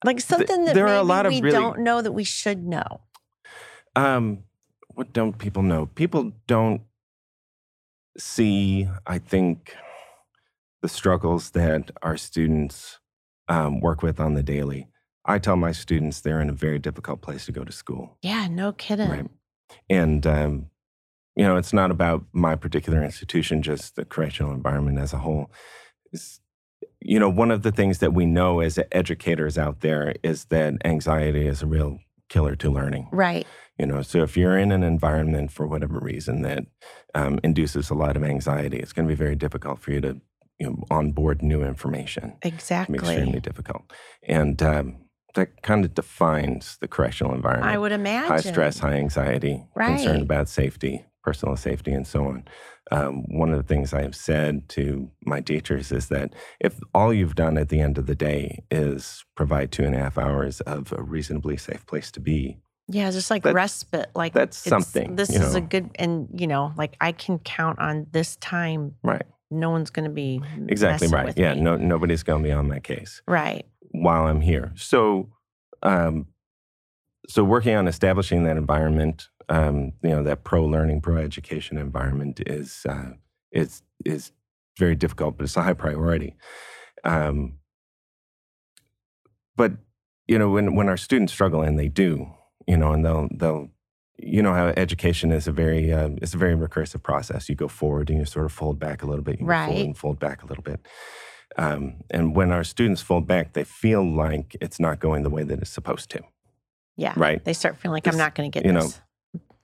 Like 0.03 0.19
something 0.21 0.65
that 0.65 0.73
there 0.75 0.87
are 0.87 0.95
a 0.95 1.03
lot 1.03 1.25
of 1.25 1.31
we 1.33 1.41
really- 1.41 1.51
don't 1.59 1.79
know 1.79 2.01
that 2.01 2.13
we 2.13 2.23
should 2.23 2.63
know. 2.65 3.01
um, 3.95 4.43
what 4.93 5.11
don't 5.13 5.37
people 5.37 5.61
know? 5.61 5.87
People 5.87 6.31
don't 6.47 6.81
see, 8.17 8.87
I 9.05 9.19
think, 9.19 9.75
the 10.81 10.89
struggles 10.89 11.51
that 11.51 11.91
our 12.01 12.17
students 12.17 12.99
um, 13.47 13.79
work 13.79 14.03
with 14.03 14.19
on 14.19 14.35
the 14.35 14.43
daily. 14.43 14.87
I 15.25 15.39
tell 15.39 15.55
my 15.55 15.71
students 15.71 16.21
they're 16.21 16.41
in 16.41 16.49
a 16.49 16.53
very 16.53 16.77
difficult 16.77 17.21
place 17.21 17.45
to 17.47 17.51
go 17.51 17.63
to 17.63 17.71
school. 17.71 18.17
Yeah, 18.21 18.47
no 18.47 18.71
kidding. 18.73 19.09
Right. 19.09 19.29
And, 19.89 20.25
um, 20.27 20.67
you 21.35 21.43
know, 21.43 21.57
it's 21.57 21.73
not 21.73 21.91
about 21.91 22.23
my 22.31 22.55
particular 22.55 23.03
institution, 23.03 23.63
just 23.63 23.95
the 23.95 24.05
correctional 24.05 24.53
environment 24.53 24.99
as 24.99 25.13
a 25.13 25.17
whole. 25.17 25.51
It's, 26.11 26.39
you 27.01 27.19
know, 27.19 27.29
one 27.29 27.51
of 27.51 27.63
the 27.63 27.71
things 27.71 27.97
that 27.99 28.13
we 28.13 28.25
know 28.25 28.59
as 28.59 28.79
educators 28.91 29.57
out 29.57 29.81
there 29.81 30.13
is 30.23 30.45
that 30.45 30.75
anxiety 30.85 31.47
is 31.47 31.63
a 31.63 31.67
real 31.67 31.99
killer 32.29 32.55
to 32.57 32.69
learning. 32.69 33.09
Right. 33.11 33.47
You 33.77 33.85
know, 33.85 34.01
so 34.01 34.23
if 34.23 34.37
you're 34.37 34.57
in 34.57 34.71
an 34.71 34.83
environment 34.83 35.51
for 35.51 35.67
whatever 35.67 35.99
reason 35.99 36.41
that 36.43 36.65
um, 37.13 37.39
induces 37.43 37.89
a 37.89 37.93
lot 37.93 38.15
of 38.15 38.23
anxiety, 38.23 38.77
it's 38.77 38.93
going 38.93 39.07
to 39.07 39.11
be 39.11 39.17
very 39.17 39.35
difficult 39.35 39.79
for 39.79 39.91
you 39.91 40.01
to 40.01 40.21
you 40.59 40.69
know, 40.69 40.83
onboard 40.89 41.41
new 41.41 41.61
information. 41.63 42.33
Exactly. 42.41 42.97
extremely 42.97 43.41
difficult. 43.41 43.83
And 44.23 44.61
um, 44.63 44.97
that 45.33 45.61
kind 45.61 45.83
of 45.83 45.93
defines 45.93 46.77
the 46.79 46.87
correctional 46.87 47.33
environment. 47.33 47.69
I 47.71 47.77
would 47.77 47.91
imagine. 47.91 48.29
High 48.31 48.39
stress, 48.39 48.79
high 48.79 48.93
anxiety, 48.93 49.63
Right. 49.75 49.97
concern 49.97 50.21
about 50.21 50.47
safety, 50.47 51.05
personal 51.23 51.57
safety, 51.57 51.91
and 51.91 52.07
so 52.07 52.25
on. 52.25 52.45
Um, 52.91 53.23
one 53.37 53.49
of 53.51 53.57
the 53.57 53.63
things 53.67 53.93
I 53.93 54.03
have 54.03 54.15
said 54.15 54.69
to 54.69 55.09
my 55.25 55.41
teachers 55.41 55.91
is 55.91 56.07
that 56.09 56.33
if 56.61 56.79
all 56.93 57.11
you've 57.13 57.35
done 57.35 57.57
at 57.57 57.69
the 57.69 57.81
end 57.81 57.97
of 57.97 58.05
the 58.05 58.15
day 58.15 58.63
is 58.71 59.25
provide 59.35 59.71
two 59.71 59.83
and 59.83 59.95
a 59.95 59.99
half 59.99 60.17
hours 60.17 60.61
of 60.61 60.93
a 60.93 61.01
reasonably 61.01 61.57
safe 61.57 61.85
place 61.87 62.11
to 62.11 62.19
be, 62.19 62.59
Yeah, 62.87 63.09
just 63.11 63.31
like 63.31 63.43
That- 63.43 63.55
respite. 63.55 64.09
Like 64.15 64.33
that's 64.33 64.65
it's- 64.67 64.69
something, 64.69 65.15
This 65.15 65.29
is 65.31 65.55
a 65.55 65.61
good, 65.61 65.89
and 65.95 66.27
you 66.33 66.47
know, 66.47 66.73
like 66.77 66.95
I 67.01 67.11
can 67.11 67.39
count 67.39 67.79
on 67.79 68.07
this 68.11 68.35
time. 68.37 68.95
right? 69.03 69.25
No 69.51 69.69
one's 69.69 69.89
going 69.91 70.07
to 70.09 70.13
be 70.13 70.41
Exactly 70.67 71.07
right. 71.07 71.35
Yeah, 71.37 71.53
me. 71.53 71.61
no, 71.61 71.77
nobody's 71.77 72.23
going 72.23 72.41
to 72.43 72.47
be 72.47 72.51
on 72.51 72.67
my 72.67 72.79
case. 72.79 73.21
Right. 73.27 73.65
while 73.91 74.27
I'm 74.27 74.41
here. 74.41 74.73
So, 74.75 75.29
um, 75.81 76.27
so 77.29 77.43
working 77.45 77.75
on 77.75 77.87
establishing 77.87 78.43
that 78.43 78.57
environment, 78.57 79.29
um, 79.47 79.93
you 80.03 80.09
know, 80.09 80.21
that 80.23 80.43
pro 80.43 80.65
learning, 80.65 80.99
pro 81.01 81.17
education 81.17 81.77
environment 81.77 82.41
is 82.45 82.85
uh, 82.89 83.11
is 83.51 83.83
is 84.03 84.31
very 84.77 84.95
difficult, 84.95 85.37
but 85.37 85.45
it's 85.45 85.55
a 85.55 85.61
high 85.63 85.73
priority. 85.73 86.35
Um, 87.05 87.59
but 89.55 89.73
you 90.27 90.37
know, 90.39 90.49
when 90.49 90.75
when 90.75 90.89
our 90.89 90.97
students 90.97 91.31
struggle, 91.31 91.61
and 91.61 91.79
they 91.79 91.87
do, 91.87 92.27
you 92.67 92.77
know, 92.77 92.91
and 92.93 93.05
they'll 93.05 93.27
they'll. 93.35 93.69
You 94.17 94.41
know 94.41 94.53
how 94.53 94.67
education 94.77 95.33
is 95.33 95.45
a 95.45 95.51
very 95.51 95.91
uh, 95.91 96.09
it's 96.21 96.33
a 96.33 96.37
very 96.37 96.55
recursive 96.55 97.03
process. 97.03 97.49
You 97.49 97.55
go 97.55 97.67
forward 97.67 98.09
and 98.09 98.17
you 98.19 98.25
sort 98.25 98.45
of 98.45 98.53
fold 98.53 98.79
back 98.79 99.03
a 99.03 99.05
little 99.05 99.23
bit. 99.23 99.41
You 99.41 99.45
Right. 99.45 99.85
and 99.85 99.97
fold 99.97 100.19
back 100.19 100.41
a 100.41 100.45
little 100.45 100.63
bit. 100.63 100.79
Um, 101.57 101.95
and 102.09 102.33
when 102.33 102.51
our 102.51 102.63
students 102.63 103.01
fold 103.01 103.27
back, 103.27 103.51
they 103.53 103.65
feel 103.65 104.03
like 104.09 104.55
it's 104.61 104.79
not 104.79 104.99
going 105.01 105.23
the 105.23 105.29
way 105.29 105.43
that 105.43 105.59
it's 105.59 105.69
supposed 105.69 106.09
to. 106.11 106.21
Yeah. 106.95 107.13
Right. 107.17 107.43
They 107.43 107.51
start 107.53 107.75
feeling 107.77 107.93
like 107.95 108.05
This- 108.05 108.13
I'm 108.13 108.17
not 108.17 108.35
going 108.35 108.49
to 108.49 108.57
get 108.57 108.65
you 108.65 108.71
know, 108.71 108.83
this. 108.83 109.01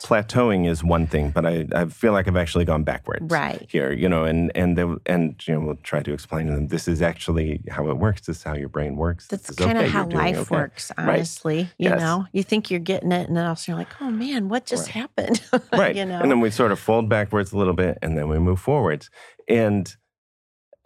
Plateauing 0.04 0.68
is 0.68 0.84
one 0.84 1.08
thing, 1.08 1.30
but 1.32 1.46
I, 1.46 1.68
I 1.74 1.86
feel 1.86 2.12
like 2.12 2.28
I've 2.28 2.36
actually 2.36 2.66
gone 2.66 2.84
backwards 2.84 3.24
Right. 3.32 3.66
here. 3.72 3.92
You 3.92 4.10
know, 4.10 4.24
and 4.24 4.52
and 4.56 4.78
they, 4.78 4.86
and 5.06 5.36
you 5.48 5.54
know 5.54 5.60
we'll 5.62 5.76
try 5.84 6.02
to 6.02 6.14
explain 6.14 6.48
to 6.48 6.54
them 6.54 6.68
this 6.68 6.88
is 6.88 7.02
actually 7.02 7.62
how 7.70 7.90
it 7.90 7.98
works. 7.98 8.22
This 8.28 8.38
is 8.38 8.44
how 8.44 8.54
your 8.54 8.70
brain 8.70 8.96
works. 8.96 9.28
That's 9.28 9.50
kind 9.56 9.78
of 9.78 9.84
okay, 9.84 9.92
how 9.92 10.08
life 10.08 10.38
okay. 10.38 10.56
works, 10.56 10.92
honestly. 10.98 11.70
You 11.78 11.90
Yes. 11.90 12.00
know, 12.00 12.26
you 12.34 12.44
think 12.44 12.70
you're 12.72 12.80
getting 12.80 13.12
it, 13.12 13.28
and 13.28 13.38
then 13.38 13.46
also 13.46 13.72
you're 13.72 13.80
like, 13.80 13.94
oh 14.02 14.10
man, 14.12 14.50
what 14.50 14.66
just 14.66 14.88
Right. 14.88 14.96
happened? 14.96 15.42
right 15.74 15.96
you 15.96 16.06
know? 16.06 16.20
and 16.22 16.30
then 16.32 16.40
we 16.40 16.50
sort 16.50 16.72
of 16.72 16.80
fold 16.80 17.08
backwards 17.10 17.52
a 17.54 17.58
little 17.58 17.74
bit 17.74 17.98
and 18.02 18.18
then 18.18 18.28
we 18.30 18.40
move 18.40 18.60
forwards 18.60 19.10
and 19.48 19.96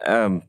um 0.06 0.42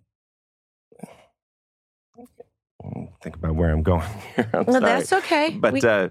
think 3.21 3.35
about 3.35 3.55
where 3.55 3.69
i'm 3.71 3.83
going 3.83 4.07
here 4.35 4.49
I'm 4.53 4.65
well, 4.65 4.79
sorry. 4.79 4.85
that's 4.85 5.13
okay. 5.13 5.49
but 5.51 5.73
We- 5.73 5.81
uh 5.81 6.09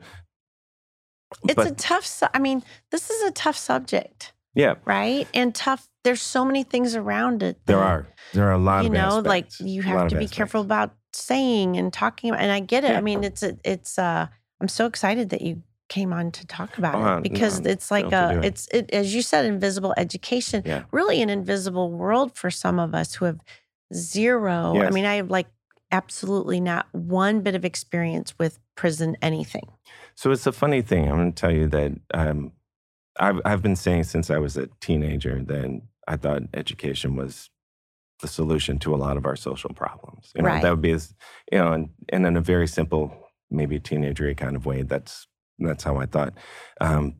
it's 1.45 1.55
but 1.55 1.67
a 1.67 1.75
tough, 1.75 2.05
su- 2.07 2.27
I 2.35 2.39
mean, 2.39 2.63
this 2.91 3.11
is 3.11 3.23
a 3.23 3.31
tough 3.31 3.57
subject, 3.57 4.33
yeah 4.55 4.75
right? 4.85 5.27
And 5.35 5.55
tough, 5.55 5.89
there's 6.05 6.23
so 6.23 6.45
many 6.45 6.63
things 6.63 6.95
around 6.97 7.43
it. 7.43 7.59
there 7.67 7.79
are 7.79 8.07
there 8.33 8.49
are 8.49 8.53
a 8.53 8.59
lot 8.59 8.81
of 8.81 8.85
you 8.87 8.91
know, 8.99 9.21
like 9.21 9.49
you 9.61 9.83
have 9.83 10.09
to 10.09 10.15
be 10.17 10.25
aspects. 10.25 10.37
careful 10.37 10.61
about 10.63 10.95
saying 11.13 11.77
and 11.77 11.93
talking 11.93 12.31
about, 12.31 12.43
and 12.43 12.51
I 12.53 12.61
get 12.61 12.85
it. 12.85 12.91
Yeah. 12.91 12.99
I 12.99 13.01
mean, 13.01 13.25
it's, 13.25 13.43
a, 13.43 13.57
it's, 13.65 13.99
uh, 13.99 14.27
I'm 14.61 14.69
so 14.69 14.87
excited 14.87 15.31
that 15.31 15.41
you 15.43 15.63
came 15.89 16.13
on 16.13 16.31
to 16.33 16.47
talk 16.47 16.77
about 16.79 16.95
Oh, 16.95 17.17
it 17.19 17.23
because 17.23 17.61
no, 17.61 17.71
it's 17.71 17.91
like 17.91 18.13
a, 18.13 18.39
it. 18.39 18.45
it's, 18.45 18.69
it, 18.73 18.91
as 18.93 19.15
you 19.15 19.23
said, 19.23 19.45
invisible 19.47 19.95
education, 19.97 20.63
Yeah. 20.67 20.83
really 20.93 21.23
an 21.23 21.31
invisible 21.31 21.91
world 21.91 22.37
for 22.37 22.51
some 22.51 22.79
of 22.79 22.95
us 22.95 23.15
who 23.15 23.25
have 23.27 23.39
zero. 23.95 24.77
I 24.81 24.91
mean, 24.91 25.05
I 25.05 25.15
have 25.17 25.31
like 25.31 25.47
absolutely 25.93 26.61
not 26.61 26.87
one 26.93 27.41
bit 27.41 27.55
of 27.55 27.65
experience 27.65 28.35
with 28.39 28.59
prison 28.75 29.17
anything. 29.23 29.69
so 30.15 30.31
it's 30.31 30.47
a 30.47 30.53
funny 30.53 30.83
thing 30.83 31.09
i'm 31.09 31.17
going 31.17 31.33
to 31.33 31.41
tell 31.41 31.53
you 31.53 31.67
that 31.69 31.93
um 32.15 32.53
I've, 33.19 33.41
I've 33.45 33.63
been 33.63 33.77
saying 33.77 34.05
since 34.05 34.31
i 34.31 34.39
was 34.39 34.57
a 34.57 34.69
teenager 34.81 35.43
that 35.45 35.81
i 36.09 36.17
thought 36.17 36.43
education 36.55 37.17
was 37.17 37.51
the 38.21 38.29
solution 38.29 38.79
to 38.81 38.95
a 38.95 38.97
lot 38.97 39.17
of 39.17 39.27
our 39.27 39.37
social 39.37 39.71
problems 39.73 40.33
you 40.35 40.43
know 40.43 40.49
Right. 40.49 40.63
that 40.63 40.71
would 40.71 40.83
be 40.83 40.91
as 40.93 41.15
you 41.53 41.59
know 41.59 41.73
and, 41.73 41.91
and 42.11 42.27
in 42.27 42.37
a 42.37 42.41
very 42.41 42.67
simple 42.67 43.13
maybe 43.51 43.79
teenagery 43.79 44.37
kind 44.37 44.57
of 44.57 44.67
way 44.67 44.83
that's 44.83 45.27
that's 45.59 45.85
how 45.85 45.97
i 45.97 46.07
thought 46.07 46.35
um, 46.81 47.15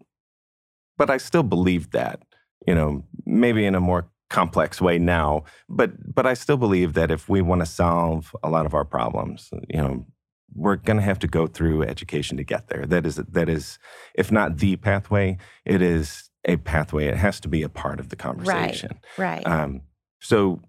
but 0.99 1.09
i 1.11 1.17
still 1.19 1.43
believe 1.45 1.91
that 1.93 2.21
you 2.67 2.75
know 2.75 3.05
maybe 3.25 3.65
in 3.65 3.75
a 3.75 3.81
more 3.81 4.09
complex 4.29 4.81
way 4.81 4.99
now 4.99 5.45
but 5.69 5.93
but 6.15 6.27
i 6.27 6.35
still 6.35 6.57
believe 6.57 6.95
that 6.95 7.11
if 7.11 7.29
we 7.29 7.41
want 7.41 7.61
to 7.61 7.67
solve 7.67 8.35
a 8.43 8.51
lot 8.51 8.67
of 8.67 8.75
our 8.75 8.85
problems 8.85 9.51
you 9.69 9.81
know 9.81 10.05
we're 10.55 10.77
going 10.77 10.97
to 10.97 11.03
have 11.03 11.19
to 11.19 11.27
go 11.29 11.47
through 11.47 11.83
education 11.83 12.37
to 12.37 12.45
get 12.45 12.69
there 12.69 12.87
that 12.87 13.07
is 13.07 13.17
that 13.17 13.49
is 13.49 13.79
if 14.15 14.33
not 14.33 14.57
the 14.59 14.77
pathway 14.77 15.37
it 15.65 15.81
is 15.81 16.31
a 16.45 16.57
pathway 16.57 17.07
it 17.07 17.17
has 17.17 17.39
to 17.41 17.49
be 17.49 17.63
a 17.63 17.69
part 17.69 18.01
of 18.01 18.09
the 18.09 18.17
conversation 18.17 18.99
Right. 19.17 19.47
um, 19.47 19.83
so 20.21 20.61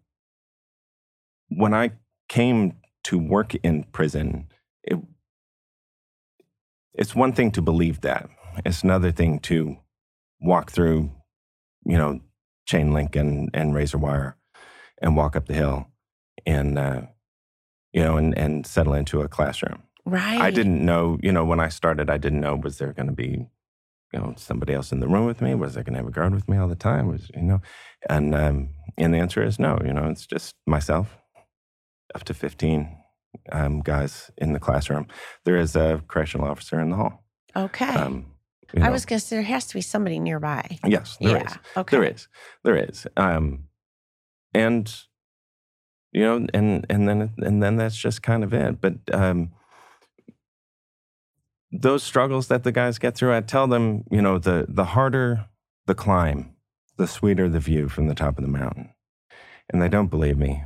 when 1.49 1.73
I 1.73 1.91
came 2.27 2.73
to 3.05 3.17
work 3.17 3.55
in 3.55 3.83
prison, 3.85 4.47
it, 4.83 4.97
it's 6.93 7.15
one 7.15 7.33
thing 7.33 7.51
to 7.51 7.61
believe 7.61 8.01
that. 8.01 8.29
It's 8.65 8.83
another 8.83 9.11
thing 9.11 9.39
to 9.41 9.77
walk 10.41 10.71
through, 10.71 11.11
you 11.85 11.97
know, 11.97 12.19
chain 12.67 12.93
link 12.93 13.15
and, 13.15 13.49
and 13.53 13.73
razor 13.73 13.97
wire 13.97 14.37
and 15.01 15.15
walk 15.15 15.35
up 15.35 15.47
the 15.47 15.53
hill 15.53 15.87
and, 16.45 16.77
uh, 16.77 17.01
you 17.93 18.03
know, 18.03 18.17
and, 18.17 18.37
and 18.37 18.67
settle 18.67 18.93
into 18.93 19.21
a 19.21 19.27
classroom. 19.27 19.81
right. 20.05 20.39
I 20.39 20.51
didn't 20.51 20.85
know, 20.85 21.17
you 21.23 21.31
know, 21.31 21.45
when 21.45 21.59
I 21.59 21.69
started, 21.69 22.09
I 22.09 22.17
didn't 22.17 22.41
know 22.41 22.55
was 22.55 22.77
there 22.77 22.93
going 22.93 23.07
to 23.07 23.13
be, 23.13 23.47
you 24.13 24.19
know, 24.19 24.33
somebody 24.37 24.73
else 24.73 24.91
in 24.91 24.99
the 24.99 25.07
room 25.07 25.25
with 25.25 25.41
me? 25.41 25.55
Was 25.55 25.75
I 25.75 25.83
going 25.83 25.93
to 25.93 25.99
have 25.99 26.07
a 26.07 26.11
guard 26.11 26.33
with 26.33 26.47
me 26.47 26.57
all 26.57 26.67
the 26.67 26.75
time? 26.75 27.07
Was 27.07 27.29
you 27.35 27.41
know, 27.41 27.61
and 28.09 28.33
um, 28.33 28.69
and 28.97 29.13
the 29.13 29.17
answer 29.17 29.43
is 29.43 29.59
no. 29.59 29.77
You 29.83 29.93
know, 29.93 30.05
it's 30.05 30.25
just 30.25 30.53
myself, 30.65 31.17
up 32.15 32.23
to 32.23 32.33
fifteen 32.33 32.97
um, 33.51 33.81
guys 33.81 34.31
in 34.37 34.53
the 34.53 34.59
classroom. 34.59 35.07
There 35.43 35.57
is 35.57 35.75
a 35.75 36.01
correctional 36.07 36.47
officer 36.47 36.79
in 36.79 36.89
the 36.89 36.95
hall. 36.95 37.25
Okay. 37.55 37.85
Um, 37.85 38.27
you 38.73 38.83
I 38.83 38.89
was 38.89 39.05
going 39.05 39.19
to 39.19 39.25
say 39.25 39.37
there 39.37 39.43
has 39.43 39.67
to 39.67 39.73
be 39.73 39.81
somebody 39.81 40.19
nearby. 40.19 40.77
yes, 40.85 41.17
there 41.21 41.37
is. 41.37 41.43
yeah. 41.51 41.57
Okay. 41.81 41.97
There 41.97 42.03
is. 42.03 42.27
There 42.63 42.75
is. 42.75 43.07
Um, 43.15 43.65
and 44.53 44.93
you 46.11 46.21
know, 46.21 46.47
and 46.53 46.85
and 46.89 47.07
then 47.07 47.33
and 47.37 47.61
then 47.61 47.77
that's 47.77 47.95
just 47.95 48.23
kind 48.23 48.43
of 48.43 48.53
it. 48.53 48.81
But 48.81 48.95
um, 49.13 49.51
those 51.71 52.03
struggles 52.03 52.47
that 52.47 52.63
the 52.63 52.71
guys 52.71 52.97
get 52.97 53.15
through, 53.15 53.35
I 53.35 53.41
tell 53.41 53.67
them, 53.67 54.03
you 54.09 54.21
know, 54.21 54.39
the 54.39 54.65
the 54.67 54.85
harder 54.85 55.45
the 55.85 55.95
climb, 55.95 56.55
the 56.97 57.07
sweeter 57.07 57.49
the 57.49 57.59
view 57.59 57.89
from 57.89 58.07
the 58.07 58.15
top 58.15 58.37
of 58.37 58.43
the 58.43 58.51
mountain. 58.51 58.93
And 59.69 59.81
they 59.81 59.89
don't 59.89 60.07
believe 60.07 60.37
me 60.37 60.63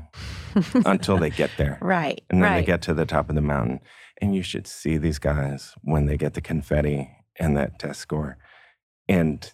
until 0.86 1.18
they 1.18 1.30
get 1.30 1.50
there. 1.58 1.80
right. 1.82 2.22
And 2.30 2.44
then 2.44 2.52
right. 2.52 2.60
they 2.60 2.66
get 2.66 2.82
to 2.84 2.94
the 2.94 3.06
top 3.06 3.30
of 3.30 3.36
the 3.36 3.42
mountain. 3.42 3.80
And 4.22 4.36
you 4.36 4.44
should 4.44 4.68
see 4.68 4.98
these 4.98 5.18
guys 5.18 5.74
when 5.82 6.06
they 6.06 6.18
get 6.18 6.36
the 6.36 6.42
confetti 6.42 7.10
and 7.40 7.56
that 7.58 7.80
test 7.80 8.00
score. 8.00 8.38
And 9.08 9.52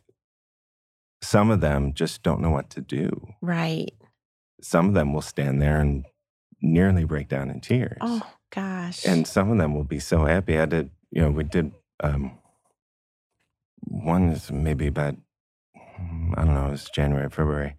some 1.22 1.50
of 1.50 1.62
them 1.62 1.94
just 1.94 2.24
don't 2.24 2.42
know 2.42 2.52
what 2.52 2.70
to 2.72 2.82
do. 2.82 3.34
right. 3.42 3.92
Some 4.60 4.88
of 4.88 4.94
them 4.96 5.14
will 5.14 5.22
stand 5.22 5.62
there 5.62 5.80
and 5.80 6.04
nearly 6.64 7.04
break 7.06 7.30
down 7.30 7.52
in 7.52 7.62
tears. 7.62 7.98
Oh 8.02 8.28
gosh. 8.52 9.06
And 9.06 9.28
some 9.28 9.52
of 9.52 9.60
them 9.60 9.76
will 9.76 9.84
be 9.84 10.00
so 10.00 10.26
happy. 10.26 10.58
I 10.58 10.66
did, 10.66 10.90
you 11.12 11.22
know, 11.22 11.30
we 11.30 11.44
did 11.44 11.74
um, 12.04 12.40
one 13.82 14.30
is 14.30 14.52
maybe 14.52 14.88
about, 14.88 15.16
mm, 16.00 16.34
I 16.36 16.46
don't 16.46 16.54
know, 16.56 16.68
it 16.68 16.72
was 16.72 16.90
January, 16.90 17.30
February. 17.30 17.76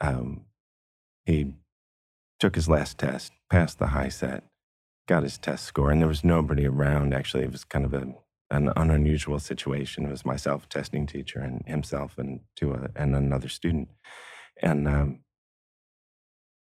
Um, 0.00 0.44
he 1.24 1.54
took 2.38 2.54
his 2.54 2.68
last 2.68 2.98
test, 2.98 3.32
passed 3.50 3.78
the 3.78 3.86
HiSET, 3.86 4.42
got 5.06 5.22
his 5.22 5.38
test 5.38 5.64
score, 5.64 5.90
and 5.90 6.00
there 6.00 6.08
was 6.08 6.24
nobody 6.24 6.66
around. 6.66 7.14
Actually, 7.14 7.44
it 7.44 7.52
was 7.52 7.64
kind 7.64 7.84
of 7.84 7.94
a, 7.94 8.14
an, 8.50 8.70
an 8.76 8.90
unusual 8.90 9.38
situation. 9.38 10.06
It 10.06 10.10
was 10.10 10.24
myself, 10.24 10.68
testing 10.68 11.06
teacher, 11.06 11.40
and 11.40 11.62
himself, 11.66 12.16
and 12.18 12.40
to 12.56 12.72
a, 12.74 12.88
and 12.96 13.14
another 13.14 13.48
student, 13.48 13.88
and 14.62 14.88
um, 14.88 15.20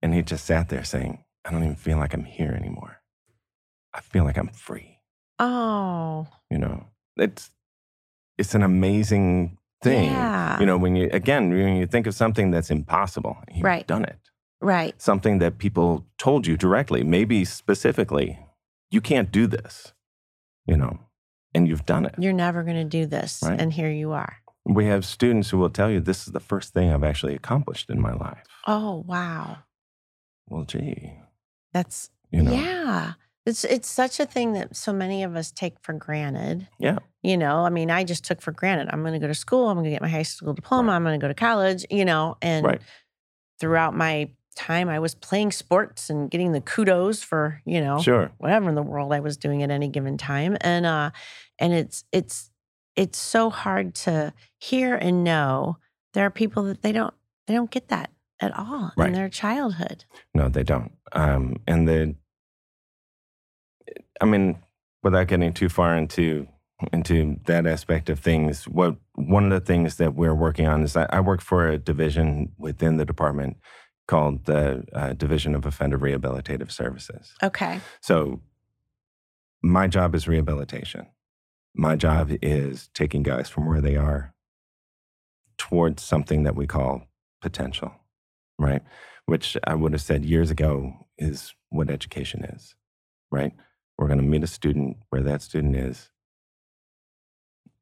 And 0.01 0.13
he 0.13 0.21
just 0.21 0.45
sat 0.45 0.69
there 0.69 0.83
saying, 0.83 1.23
I 1.45 1.51
don't 1.51 1.63
even 1.63 1.75
feel 1.75 1.97
like 1.97 2.13
I'm 2.13 2.25
here 2.25 2.51
anymore. 2.51 3.01
I 3.93 4.01
feel 4.01 4.23
like 4.23 4.37
I'm 4.37 4.49
free. 4.49 4.99
Oh, 5.39 6.27
You 6.49 6.57
know, 6.57 6.87
it's 7.17 7.51
it's 8.37 8.55
an 8.55 8.63
amazing 8.63 9.57
thing. 9.81 10.11
Yeah. 10.11 10.59
You 10.59 10.65
know, 10.65 10.77
when 10.77 10.95
you 10.95 11.09
again 11.11 11.49
when 11.49 11.75
you 11.77 11.87
think 11.87 12.07
of 12.07 12.13
something 12.15 12.51
that's 12.51 12.69
impossible, 12.71 13.37
you've 13.53 13.63
Right. 13.63 13.87
done 13.87 14.05
it. 14.05 14.19
right. 14.61 14.99
Something 15.01 15.39
that 15.39 15.57
people 15.57 16.05
told 16.17 16.47
you 16.47 16.57
directly, 16.57 17.03
maybe 17.03 17.45
specifically, 17.45 18.39
you 18.91 19.01
can't 19.01 19.31
do 19.31 19.47
this. 19.47 19.93
You 20.67 20.77
know, 20.77 20.99
and 21.55 21.67
you've 21.67 21.85
done 21.85 22.05
it. 22.05 22.13
You're 22.19 22.33
never 22.33 22.63
going 22.63 22.75
to 22.75 22.83
do 22.83 23.05
this. 23.07 23.41
Right. 23.43 23.59
And 23.59 23.73
here 23.73 23.89
you 23.89 24.11
are. 24.11 24.37
We 24.65 24.85
have 24.87 25.05
students 25.05 25.49
who 25.49 25.57
will 25.57 25.69
tell 25.69 25.89
you 25.89 25.99
this 25.99 26.27
is 26.27 26.33
the 26.33 26.39
first 26.39 26.73
thing 26.73 26.91
I've 26.91 27.03
actually 27.03 27.33
accomplished 27.33 27.89
in 27.89 28.01
my 28.01 28.13
life. 28.13 28.43
Oh, 28.67 29.03
wow. 29.07 29.59
Well, 30.47 30.65
gee, 30.65 31.13
That's, 31.73 32.09
you 32.29 32.43
know, 32.43 32.51
yeah. 32.51 33.13
It's, 33.45 33.63
it's 33.63 33.89
such 33.89 34.19
a 34.19 34.25
thing 34.25 34.53
that 34.53 34.75
so 34.75 34.91
many 34.91 35.23
of 35.23 35.35
us 35.35 35.51
take 35.51 35.75
for 35.81 35.93
granted. 35.93 36.67
Yeah. 36.79 36.97
You 37.21 37.37
know, 37.37 37.59
I 37.59 37.69
mean, 37.69 37.91
I 37.91 38.03
just 38.03 38.23
took 38.23 38.41
for 38.41 38.51
granted. 38.51 38.89
I'm 38.91 39.01
going 39.01 39.13
to 39.13 39.19
go 39.19 39.27
to 39.27 39.35
school. 39.35 39.69
I'm 39.69 39.75
going 39.75 39.85
to 39.85 39.91
get 39.91 40.01
my 40.01 40.09
high 40.09 40.23
school 40.23 40.53
diploma. 40.53 40.91
I'm 40.91 41.03
going 41.03 41.19
to 41.19 41.23
go 41.23 41.27
to 41.27 41.35
college, 41.35 41.85
you 41.89 42.05
know, 42.05 42.37
and 42.41 42.65
right, 42.65 42.81
throughout 43.59 43.95
my 43.95 44.31
time, 44.55 44.89
I 44.89 44.99
was 44.99 45.15
playing 45.15 45.51
sports 45.51 46.09
and 46.09 46.29
getting 46.31 46.51
the 46.53 46.61
kudos 46.61 47.21
for, 47.23 47.61
you 47.65 47.81
know, 47.81 47.99
sure, 48.01 48.31
whatever 48.37 48.69
in 48.69 48.75
the 48.75 48.83
world 48.83 49.13
I 49.13 49.19
was 49.19 49.37
doing 49.37 49.63
at 49.63 49.69
any 49.71 49.87
given 49.87 50.17
time. 50.17 50.57
And 50.61 50.85
uh 50.85 51.11
and 51.59 51.73
it's 51.73 52.05
it's 52.11 52.51
it's 52.95 53.17
so 53.17 53.49
hard 53.49 53.93
to 53.95 54.33
hear 54.57 54.95
and 54.95 55.23
know 55.23 55.77
there 56.13 56.25
are 56.25 56.29
people 56.31 56.63
that 56.63 56.81
they 56.81 56.91
don't 56.91 57.13
they 57.47 57.53
don't 57.53 57.69
get 57.71 57.89
that 57.89 58.11
at 58.41 58.57
all 58.57 58.91
Right. 58.97 59.07
in 59.07 59.13
their 59.13 59.29
childhood. 59.29 60.05
no, 60.33 60.49
they 60.49 60.63
don't. 60.63 60.91
Um, 61.13 61.55
and 61.67 61.87
the, 61.87 62.15
I 64.21 64.25
mean, 64.25 64.57
without 65.03 65.27
getting 65.27 65.53
too 65.53 65.69
far 65.69 65.97
into 65.97 66.47
into 66.91 67.37
that 67.45 67.65
aspect 67.65 68.09
of 68.09 68.19
things, 68.19 68.67
what 68.67 68.97
one 69.13 69.45
of 69.45 69.49
the 69.51 69.65
things 69.65 69.95
that 69.95 70.13
we're 70.15 70.35
working 70.35 70.67
on 70.67 70.83
is 70.83 70.97
I, 70.97 71.07
I 71.09 71.21
work 71.21 71.39
for 71.41 71.69
a 71.69 71.77
division 71.77 72.51
within 72.57 72.97
the 72.97 73.05
department 73.05 73.57
called 74.07 74.45
the 74.45 74.85
uh, 74.93 75.13
Division 75.13 75.55
of 75.55 75.65
Offender 75.65 75.97
Rehabilitative 75.97 76.71
Services. 76.71 77.33
Okay. 77.41 77.79
So, 78.01 78.41
my 79.63 79.87
job 79.87 80.13
is 80.13 80.27
rehabilitation. 80.27 81.07
My 81.73 81.95
job 81.95 82.31
is 82.41 82.89
taking 82.93 83.23
guys 83.23 83.49
from 83.49 83.67
where 83.67 83.81
they 83.81 83.95
are 83.95 84.33
towards 85.57 86.03
something 86.03 86.43
that 86.43 86.55
we 86.55 86.67
call 86.67 87.07
potential, 87.41 87.93
right? 88.59 88.81
Which 89.25 89.57
I 89.63 89.75
would 89.75 89.93
have 89.93 90.01
said 90.01 90.23
years 90.23 90.51
ago 90.51 90.93
is 91.17 91.53
what 91.69 91.89
education 91.89 92.43
is, 92.45 92.75
right? 93.31 93.53
We're 93.97 94.07
going 94.07 94.19
to 94.19 94.25
meet 94.25 94.43
a 94.43 94.47
student 94.47 94.97
where 95.09 95.23
that 95.23 95.41
student 95.41 95.75
is 95.75 96.09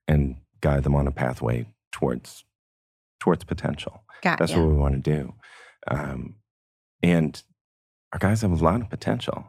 and 0.08 0.38
guide 0.62 0.84
them 0.84 0.96
on 0.96 1.08
a 1.08 1.12
pathway 1.12 1.68
towards 1.92 2.46
towards 3.20 3.44
potential. 3.44 4.04
Got 4.22 4.40
That's 4.40 4.52
you. 4.52 4.60
what 4.60 4.70
we 4.70 4.78
want 4.78 4.96
to 4.96 5.00
do. 5.02 5.34
Um, 5.88 6.36
and 7.02 7.42
our 8.12 8.20
guys 8.20 8.42
have 8.42 8.52
a 8.52 8.64
lot 8.64 8.82
of 8.82 8.90
potential. 8.90 9.46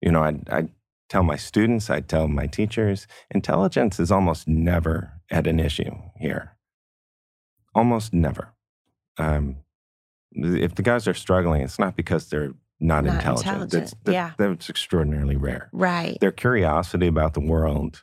You 0.00 0.12
know, 0.12 0.22
I, 0.22 0.38
I 0.50 0.68
tell 1.08 1.22
my 1.22 1.36
students, 1.36 1.88
I 1.90 2.00
tell 2.00 2.28
my 2.28 2.46
teachers, 2.46 3.06
intelligence 3.30 4.00
is 4.00 4.10
almost 4.10 4.48
never 4.48 5.12
at 5.30 5.46
an 5.46 5.60
issue 5.60 5.92
here. 6.18 6.56
Almost 7.74 8.12
never. 8.12 8.52
Um, 9.18 9.56
if 10.32 10.74
the 10.74 10.82
guys 10.82 11.06
are 11.08 11.14
struggling, 11.14 11.62
it's 11.62 11.78
not 11.78 11.96
because 11.96 12.28
they're 12.28 12.52
not, 12.80 13.04
Not 13.04 13.14
intelligent. 13.16 13.46
intelligent, 13.46 13.70
That's, 13.82 13.94
that- 14.04 14.12
yeah. 14.12 14.32
that's 14.38 14.68
extraordinarily 14.68 15.36
rare. 15.36 15.68
right. 15.72 16.18
Their 16.20 16.32
curiosity 16.32 17.06
about 17.06 17.34
the 17.34 17.40
world 17.40 18.02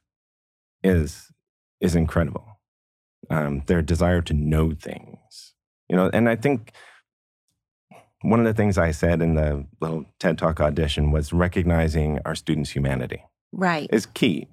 is 0.84 1.32
is 1.82 1.96
incredible. 1.96 2.46
Um, 3.30 3.64
their 3.68 3.82
desire 3.82 4.22
to 4.24 4.34
know 4.34 4.72
things, 4.74 5.54
you 5.90 5.96
know, 5.96 6.10
and 6.14 6.28
I 6.30 6.36
think 6.36 6.72
one 8.22 8.40
of 8.40 8.46
the 8.46 8.54
things 8.54 8.78
I 8.78 8.92
said 8.92 9.22
in 9.22 9.36
the 9.36 9.66
little 9.80 10.06
TED 10.20 10.38
Talk 10.38 10.60
audition 10.60 11.12
was 11.12 11.32
recognizing 11.32 12.20
our 12.26 12.36
students' 12.36 12.72
humanity 12.72 13.24
Right. 13.52 13.90
is 13.92 14.06
key 14.06 14.48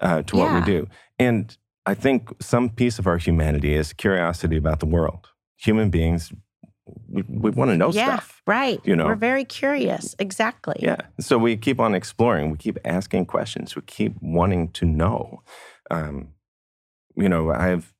uh, 0.00 0.22
to 0.22 0.36
what 0.36 0.54
we 0.54 0.60
do. 0.60 0.86
And 1.18 1.56
I 1.84 1.94
think 1.94 2.30
some 2.40 2.70
piece 2.70 2.98
of 2.98 3.06
our 3.06 3.18
humanity 3.18 3.74
is 3.74 3.92
curiosity 3.92 4.56
about 4.56 4.80
the 4.80 4.86
world. 4.86 5.28
Human 5.56 5.90
beings, 5.90 6.32
we, 7.08 7.22
we 7.28 7.50
want 7.50 7.70
to 7.70 7.76
know 7.76 7.90
yeah. 7.90 8.16
stuff. 8.16 8.42
Right. 8.46 8.80
you 8.84 8.94
know. 8.94 9.06
We're 9.06 9.16
very 9.16 9.44
curious. 9.44 10.14
Exactly. 10.18 10.76
Yeah. 10.78 10.98
So 11.18 11.38
we 11.38 11.56
keep 11.56 11.80
on 11.80 11.94
exploring. 11.94 12.50
We 12.50 12.56
keep 12.58 12.78
asking 12.84 13.26
questions. 13.26 13.74
We 13.74 13.82
keep 13.82 14.14
wanting 14.20 14.68
to 14.72 14.84
know. 14.86 15.42
Um, 15.90 16.28
you 17.16 17.28
know, 17.28 17.50
I 17.50 17.66
have 17.66 17.92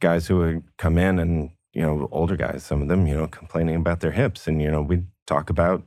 guys 0.00 0.26
who 0.26 0.38
would 0.38 0.62
come 0.78 0.98
in 0.98 1.18
and, 1.18 1.50
you 1.78 1.84
know, 1.84 2.08
older 2.10 2.36
guys, 2.36 2.64
some 2.64 2.82
of 2.82 2.88
them, 2.88 3.06
you 3.06 3.14
know, 3.14 3.28
complaining 3.28 3.76
about 3.76 4.00
their 4.00 4.10
hips. 4.10 4.48
And, 4.48 4.60
you 4.60 4.68
know, 4.68 4.82
we 4.82 5.04
talk 5.28 5.48
about, 5.48 5.84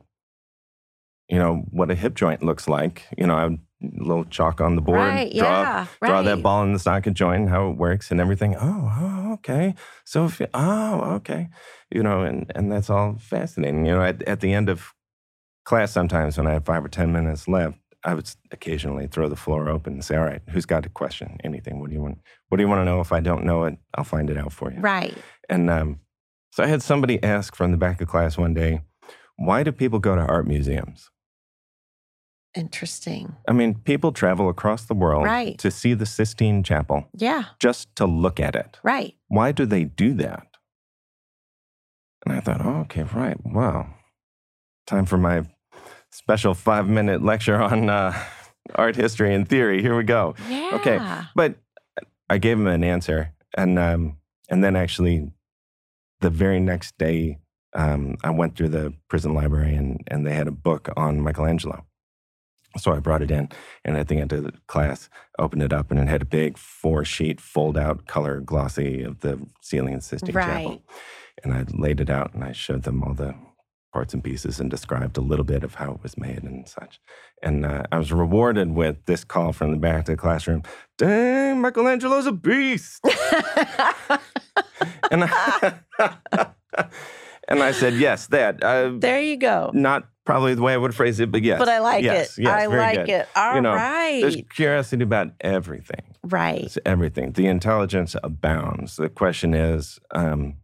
you 1.28 1.38
know, 1.38 1.66
what 1.70 1.90
a 1.90 1.94
hip 1.94 2.14
joint 2.14 2.42
looks 2.42 2.66
like. 2.66 3.02
You 3.18 3.26
know, 3.26 3.34
I 3.34 3.44
would 3.44 3.60
a 3.82 4.02
little 4.02 4.24
chalk 4.24 4.62
on 4.62 4.74
the 4.74 4.80
board, 4.80 5.00
Right. 5.00 5.30
draw, 5.36 5.60
yeah. 5.62 5.86
Right. 6.00 6.08
draw 6.08 6.22
that 6.22 6.42
ball 6.42 6.62
in 6.62 6.72
the 6.72 6.78
socket 6.78 7.12
joint, 7.12 7.50
how 7.50 7.68
it 7.68 7.76
works 7.76 8.10
and 8.10 8.20
everything. 8.22 8.56
Oh, 8.56 8.90
oh 9.00 9.32
okay. 9.34 9.74
So, 10.06 10.24
if, 10.24 10.40
oh, 10.54 11.00
okay. 11.16 11.50
You 11.90 12.02
know, 12.02 12.22
and, 12.22 12.50
and 12.54 12.72
that's 12.72 12.88
all 12.88 13.16
fascinating. 13.18 13.84
You 13.84 13.96
know, 13.96 14.02
at, 14.02 14.22
at 14.22 14.40
the 14.40 14.54
end 14.54 14.70
of 14.70 14.94
class, 15.66 15.92
sometimes 15.92 16.38
when 16.38 16.46
I 16.46 16.54
have 16.54 16.64
five 16.64 16.82
or 16.82 16.88
10 16.88 17.12
minutes 17.12 17.48
left, 17.48 17.76
I 18.04 18.14
would 18.14 18.28
occasionally 18.50 19.06
throw 19.06 19.28
the 19.28 19.36
floor 19.36 19.68
open 19.68 19.92
and 19.94 20.04
say, 20.04 20.16
all 20.16 20.24
right, 20.24 20.42
who's 20.48 20.66
got 20.66 20.86
a 20.86 20.88
question? 20.88 21.38
Anything? 21.44 21.80
What 21.80 21.90
do 21.90 21.94
you 21.94 22.02
want? 22.02 22.18
What 22.48 22.56
do 22.56 22.62
you 22.62 22.68
want 22.68 22.80
to 22.80 22.84
know? 22.84 23.00
If 23.00 23.12
I 23.12 23.20
don't 23.20 23.44
know 23.44 23.64
it, 23.64 23.78
I'll 23.94 24.04
find 24.04 24.28
it 24.28 24.36
out 24.36 24.52
for 24.52 24.72
you. 24.72 24.80
Right. 24.80 25.16
And 25.48 25.68
um, 25.70 26.00
so 26.50 26.62
I 26.62 26.66
had 26.66 26.82
somebody 26.82 27.22
ask 27.22 27.54
from 27.56 27.70
the 27.72 27.76
back 27.78 28.00
of 28.00 28.08
class 28.08 28.36
one 28.38 28.54
day, 28.54 28.82
why 29.36 29.62
do 29.62 29.72
people 29.72 29.98
go 29.98 30.14
to 30.14 30.22
art 30.22 30.46
museums? 30.46 31.10
Interesting. 32.54 33.36
I 33.48 33.52
mean, 33.52 33.74
people 33.76 34.12
travel 34.12 34.48
across 34.50 34.84
the 34.84 34.94
world 34.94 35.24
Right. 35.24 35.56
to 35.58 35.70
see 35.70 35.94
the 35.94 36.04
Sistine 36.04 36.62
Chapel 36.62 37.08
Yeah. 37.14 37.44
just 37.58 37.94
to 37.96 38.04
look 38.06 38.38
at 38.38 38.54
it. 38.54 38.78
Right. 38.82 39.14
Why 39.28 39.52
do 39.52 39.64
they 39.64 39.84
do 39.84 40.12
that? 40.14 40.46
And 42.26 42.34
I 42.36 42.40
thought, 42.40 42.60
oh, 42.64 42.80
okay, 42.82 43.02
right. 43.04 43.36
Wow. 43.44 43.94
Time 44.86 45.06
for 45.06 45.16
my 45.16 45.44
special 46.10 46.52
five 46.54 46.88
minute 46.88 47.22
lecture 47.22 47.60
on 47.60 47.88
uh, 47.88 48.12
art 48.74 48.96
history 48.96 49.34
and 49.34 49.48
theory. 49.48 49.80
Here 49.80 49.96
we 49.96 50.04
go. 50.04 50.34
Yeah. 50.48 50.70
Okay. 50.74 51.00
But 51.34 51.56
I 52.28 52.36
gave 52.38 52.58
him 52.58 52.66
an 52.66 52.84
answer. 52.84 53.32
And, 53.56 53.78
um, 53.78 54.18
and 54.52 54.62
then 54.62 54.76
actually, 54.76 55.32
the 56.20 56.28
very 56.28 56.60
next 56.60 56.98
day, 56.98 57.38
um, 57.72 58.16
I 58.22 58.28
went 58.28 58.54
through 58.54 58.68
the 58.68 58.92
prison 59.08 59.32
library 59.32 59.74
and, 59.74 60.02
and 60.08 60.26
they 60.26 60.34
had 60.34 60.46
a 60.46 60.52
book 60.52 60.90
on 60.94 61.22
Michelangelo. 61.22 61.86
So 62.76 62.92
I 62.92 63.00
brought 63.00 63.22
it 63.22 63.30
in, 63.30 63.48
and 63.84 63.96
at 63.96 64.08
the 64.08 64.18
end 64.18 64.32
of 64.32 64.44
the 64.44 64.52
class, 64.66 65.08
opened 65.38 65.62
it 65.62 65.72
up, 65.72 65.90
and 65.90 65.98
it 65.98 66.08
had 66.08 66.22
a 66.22 66.26
big 66.26 66.58
four 66.58 67.02
sheet 67.04 67.40
fold 67.40 67.78
out 67.78 68.06
color 68.06 68.40
glossy 68.40 69.02
of 69.02 69.20
the 69.20 69.40
ceiling 69.62 69.94
and 69.94 70.04
Sistine 70.04 70.34
Right. 70.34 70.46
Chapel. 70.46 70.82
And 71.42 71.54
I 71.54 71.64
laid 71.70 72.00
it 72.00 72.10
out 72.10 72.34
and 72.34 72.44
I 72.44 72.52
showed 72.52 72.82
them 72.82 73.02
all 73.02 73.14
the 73.14 73.34
parts 73.92 74.14
and 74.14 74.24
pieces 74.24 74.58
and 74.58 74.70
described 74.70 75.16
a 75.16 75.20
little 75.20 75.44
bit 75.44 75.62
of 75.62 75.74
how 75.74 75.92
it 75.92 76.02
was 76.02 76.16
made 76.16 76.42
and 76.42 76.66
such. 76.66 76.98
And 77.42 77.66
uh, 77.66 77.82
I 77.92 77.98
was 77.98 78.12
rewarded 78.12 78.74
with 78.74 79.04
this 79.06 79.24
call 79.24 79.52
from 79.52 79.70
the 79.70 79.76
back 79.76 80.00
of 80.00 80.04
the 80.06 80.16
classroom 80.16 80.62
Dang, 80.98 81.60
Michelangelo's 81.60 82.26
a 82.26 82.32
beast. 82.32 83.00
and, 85.10 85.24
I, 85.24 85.74
and 87.48 87.62
I 87.62 87.72
said, 87.72 87.94
Yes, 87.94 88.28
that. 88.28 88.62
Uh, 88.62 88.92
there 88.96 89.20
you 89.20 89.36
go. 89.36 89.70
not 89.74 90.08
probably 90.24 90.54
the 90.54 90.62
way 90.62 90.72
I 90.72 90.76
would 90.76 90.94
phrase 90.94 91.20
it, 91.20 91.30
but 91.30 91.42
yes. 91.42 91.58
But 91.58 91.68
I 91.68 91.80
like 91.80 92.04
yes, 92.04 92.38
it. 92.38 92.44
Yes, 92.44 92.52
I 92.52 92.66
like 92.66 93.06
good. 93.06 93.08
it. 93.08 93.28
All 93.34 93.60
right. 93.60 93.60
know, 93.60 94.20
There's 94.20 94.36
curiosity 94.54 95.02
about 95.02 95.32
everything. 95.40 96.02
right. 96.22 96.62
It's 96.62 96.78
everything. 96.86 97.32
The 97.32 97.46
intelligence 97.46 98.14
abounds. 98.22 98.96
The 98.96 99.08
question 99.08 99.54
is, 99.54 99.98
um, 100.12 100.54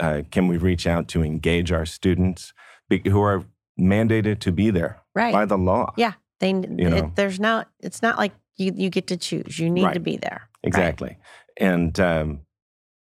uh, 0.00 0.22
can 0.30 0.48
we 0.48 0.56
reach 0.56 0.86
out 0.86 1.06
to 1.08 1.22
engage 1.22 1.70
our 1.70 1.86
students 1.86 2.52
be- 2.88 3.02
who 3.08 3.20
are 3.22 3.44
mandated 3.78 4.40
to 4.40 4.52
be 4.52 4.70
there 4.70 5.00
Right. 5.14 5.32
by 5.32 5.44
the 5.44 5.58
law? 5.58 5.92
Yeah. 5.96 6.14
They 6.40 6.50
You 6.50 6.90
know. 6.90 6.96
it, 6.96 7.16
there's 7.16 7.38
not 7.38 7.68
it's 7.80 8.00
not 8.02 8.16
like 8.18 8.32
you 8.56 8.72
you 8.74 8.90
get 8.90 9.06
to 9.08 9.16
choose. 9.16 9.58
You 9.58 9.70
need 9.70 9.92
to 9.94 10.00
be 10.00 10.16
there. 10.16 10.48
Exactly. 10.62 11.18
And 11.58 11.98
um, 12.00 12.40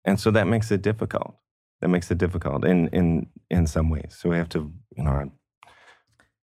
and 0.05 0.19
so 0.19 0.31
that 0.31 0.47
makes 0.47 0.71
it 0.71 0.81
difficult. 0.81 1.35
That 1.81 1.89
makes 1.89 2.09
it 2.11 2.17
difficult 2.17 2.65
in 2.65 2.87
in 2.89 3.27
in 3.49 3.67
some 3.67 3.89
ways. 3.89 4.15
So 4.19 4.29
we 4.29 4.37
have 4.37 4.49
to, 4.49 4.71
you 4.97 5.03
know, 5.03 5.11
I 5.11 5.25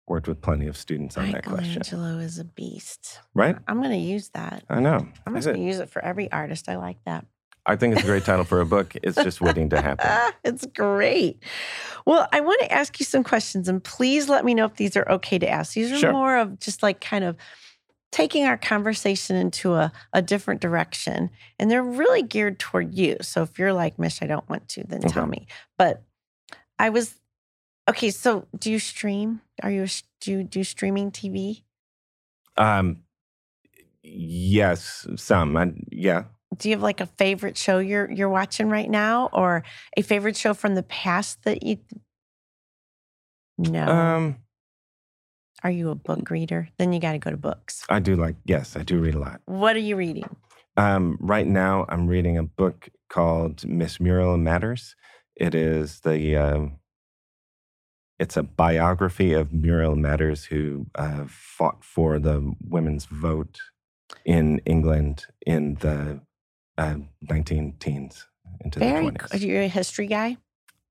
worked 0.07 0.27
with 0.27 0.41
plenty 0.41 0.67
of 0.67 0.77
students 0.77 1.17
on 1.17 1.31
that 1.31 1.43
question, 1.45 1.79
Michelangelo 1.79 2.19
is 2.19 2.37
a 2.37 2.43
beast. 2.43 3.19
right? 3.33 3.57
I'm 3.67 3.77
going 3.79 3.89
to 3.89 3.97
use 3.97 4.29
that. 4.29 4.63
I 4.69 4.79
know. 4.79 5.07
I'm 5.25 5.33
I 5.33 5.37
just 5.37 5.45
said, 5.45 5.55
going 5.55 5.65
to 5.65 5.71
use 5.73 5.79
it 5.79 5.89
for 5.89 6.03
every 6.05 6.31
artist. 6.31 6.69
I 6.69 6.75
like 6.77 6.97
that. 7.05 7.25
I 7.65 7.75
think 7.75 7.93
it's 7.95 8.03
a 8.03 8.05
great 8.05 8.25
title 8.25 8.45
for 8.45 8.61
a 8.61 8.65
book. 8.65 8.95
It's 9.01 9.15
just 9.15 9.41
waiting 9.41 9.69
to 9.69 9.81
happen. 9.81 10.09
it's 10.43 10.65
great. 10.67 11.41
Well, 12.05 12.27
I 12.31 12.41
want 12.41 12.61
to 12.61 12.71
ask 12.71 12.99
you 12.99 13.05
some 13.05 13.23
questions, 13.23 13.67
and 13.67 13.83
please 13.83 14.29
let 14.29 14.45
me 14.45 14.53
know 14.53 14.65
if 14.65 14.75
these 14.75 14.95
are 14.95 15.09
okay 15.09 15.39
to 15.39 15.49
ask. 15.49 15.73
These 15.73 15.91
are 15.91 15.97
Sure. 15.97 16.11
more 16.11 16.37
of 16.37 16.59
just 16.59 16.83
like 16.83 17.01
kind 17.01 17.23
of 17.23 17.35
taking 18.11 18.45
our 18.45 18.57
conversation 18.57 19.35
into 19.35 19.73
a, 19.73 19.91
a 20.13 20.21
different 20.21 20.61
direction, 20.61 21.31
and 21.59 21.71
they're 21.71 21.83
really 21.83 22.21
geared 22.21 22.59
toward 22.59 22.93
you. 22.93 23.17
So 23.21 23.41
if 23.41 23.57
you're 23.57 23.73
like, 23.73 23.97
Mish, 23.97 24.21
I 24.21 24.27
don't 24.27 24.47
want 24.49 24.69
to, 24.69 24.83
then 24.87 25.01
tell 25.01 25.25
me. 25.25 25.47
But 25.77 26.03
I 26.77 26.89
was 26.89 27.15
okay. 27.89 28.11
So 28.11 28.47
do 28.57 28.71
you 28.71 28.79
stream? 28.79 29.41
Are 29.63 29.71
you 29.71 29.83
a, 29.83 29.87
do 30.21 30.31
you 30.31 30.43
do 30.43 30.63
streaming 30.63 31.11
TV? 31.11 31.63
Um, 32.57 33.01
yes, 34.03 35.07
some. 35.15 35.57
I, 35.57 35.71
yeah. 35.91 36.25
Do 36.57 36.69
you 36.69 36.75
have 36.75 36.83
like 36.83 37.01
a 37.01 37.05
favorite 37.05 37.57
show 37.57 37.79
you're 37.79 38.09
you're 38.11 38.29
watching 38.29 38.69
right 38.69 38.89
now, 38.89 39.29
or 39.33 39.63
a 39.97 40.01
favorite 40.01 40.37
show 40.37 40.53
from 40.53 40.75
the 40.75 40.83
past 40.83 41.43
that 41.43 41.63
you? 41.63 41.77
No. 43.57 43.87
Um, 43.87 44.37
Are 45.63 45.71
you 45.71 45.89
a 45.89 45.95
book 45.95 46.29
reader? 46.29 46.69
Then 46.77 46.93
you 46.93 46.99
got 46.99 47.13
to 47.13 47.19
go 47.19 47.31
to 47.31 47.37
books. 47.37 47.83
I 47.89 47.99
do 47.99 48.15
like. 48.15 48.35
Yes, 48.45 48.75
I 48.75 48.83
do 48.83 48.99
read 48.99 49.15
a 49.15 49.19
lot. 49.19 49.41
What 49.45 49.75
are 49.75 49.79
you 49.79 49.95
reading? 49.95 50.29
Um, 50.77 51.17
right 51.21 51.47
now, 51.47 51.85
I'm 51.87 52.07
reading 52.07 52.37
a 52.37 52.43
book 52.43 52.89
called 53.09 53.65
Miss 53.65 53.99
Muriel 53.99 54.37
Matters. 54.37 54.95
It 55.35 55.55
is 55.55 56.01
the 56.01 56.35
um, 56.35 56.79
it's 58.19 58.37
a 58.37 58.43
biography 58.43 59.33
of 59.33 59.53
Muriel 59.53 59.95
Matters, 59.95 60.45
who 60.45 60.87
uh, 60.95 61.25
fought 61.27 61.83
for 61.83 62.19
the 62.19 62.53
women's 62.61 63.05
vote 63.05 63.59
in 64.25 64.59
England 64.59 65.25
in 65.45 65.75
the 65.75 66.21
uh, 66.77 66.95
19 67.29 67.75
teens 67.79 68.27
into 68.63 68.79
Very. 68.79 69.05
the 69.09 69.11
Are 69.11 69.27
20s. 69.27 69.41
you 69.41 69.59
a 69.61 69.67
history 69.67 70.07
guy? 70.07 70.37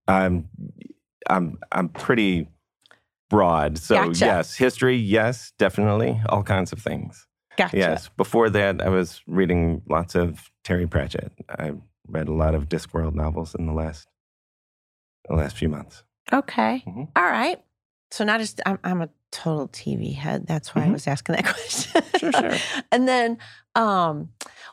I'm 0.07 0.49
I'm 1.29 1.59
I'm 1.73 1.89
pretty 1.89 2.49
broad. 3.31 3.79
So 3.79 3.95
Gotcha. 3.95 4.25
yes, 4.25 4.55
history, 4.57 4.97
yes, 4.97 5.53
definitely, 5.59 6.21
all 6.29 6.43
kinds 6.43 6.73
of 6.73 6.81
things. 6.81 7.27
Gotcha. 7.57 7.77
Yes. 7.77 8.11
Before 8.17 8.51
that, 8.51 8.83
I 8.83 8.89
was 8.89 9.23
reading 9.27 9.83
lots 9.89 10.15
of 10.15 10.51
Terry 10.65 10.87
Pratchett. 10.87 11.33
I 11.49 11.73
read 12.09 12.29
a 12.29 12.33
lot 12.35 12.55
of 12.55 12.69
Discworld 12.69 13.15
novels 13.15 13.55
in 13.55 13.67
the 13.67 13.73
last 13.73 14.09
the 15.29 15.37
last 15.37 15.57
few 15.57 15.69
months. 15.71 16.03
Okay. 16.33 16.83
Mhm. 16.87 17.09
All 17.17 17.23
right. 17.25 17.63
So 18.15 18.23
not 18.23 18.39
just 18.39 18.61
I'm, 18.65 18.79
I'm 18.85 19.03
a 19.03 19.09
total 19.33 19.67
TV 19.67 20.15
head. 20.15 20.47
That's 20.47 20.73
why 20.73 20.83
I 20.85 20.87
Mhm. 20.87 20.93
was 20.93 21.09
asking 21.09 21.35
that 21.35 21.45
question. 21.53 22.03
Sure, 22.21 22.31
sure. 22.33 22.57
and 22.93 23.09
then, 23.09 23.39
um, 23.75 24.29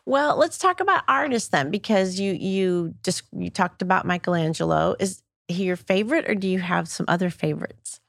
well, 0.06 0.36
let's 0.38 0.60
talk 0.60 0.80
about 0.80 1.04
artists 1.08 1.50
then, 1.50 1.72
because 1.72 2.20
you 2.20 2.34
you 2.34 2.94
just 3.04 3.24
you 3.32 3.50
talked 3.50 3.82
about 3.82 4.06
Michelangelo. 4.06 4.96
Is 5.00 5.24
he 5.48 5.64
your 5.64 5.76
favorite, 5.76 6.30
or 6.30 6.36
do 6.36 6.48
you 6.48 6.60
have 6.60 6.88
some 6.88 7.06
other 7.10 7.32
favorites? 7.32 8.00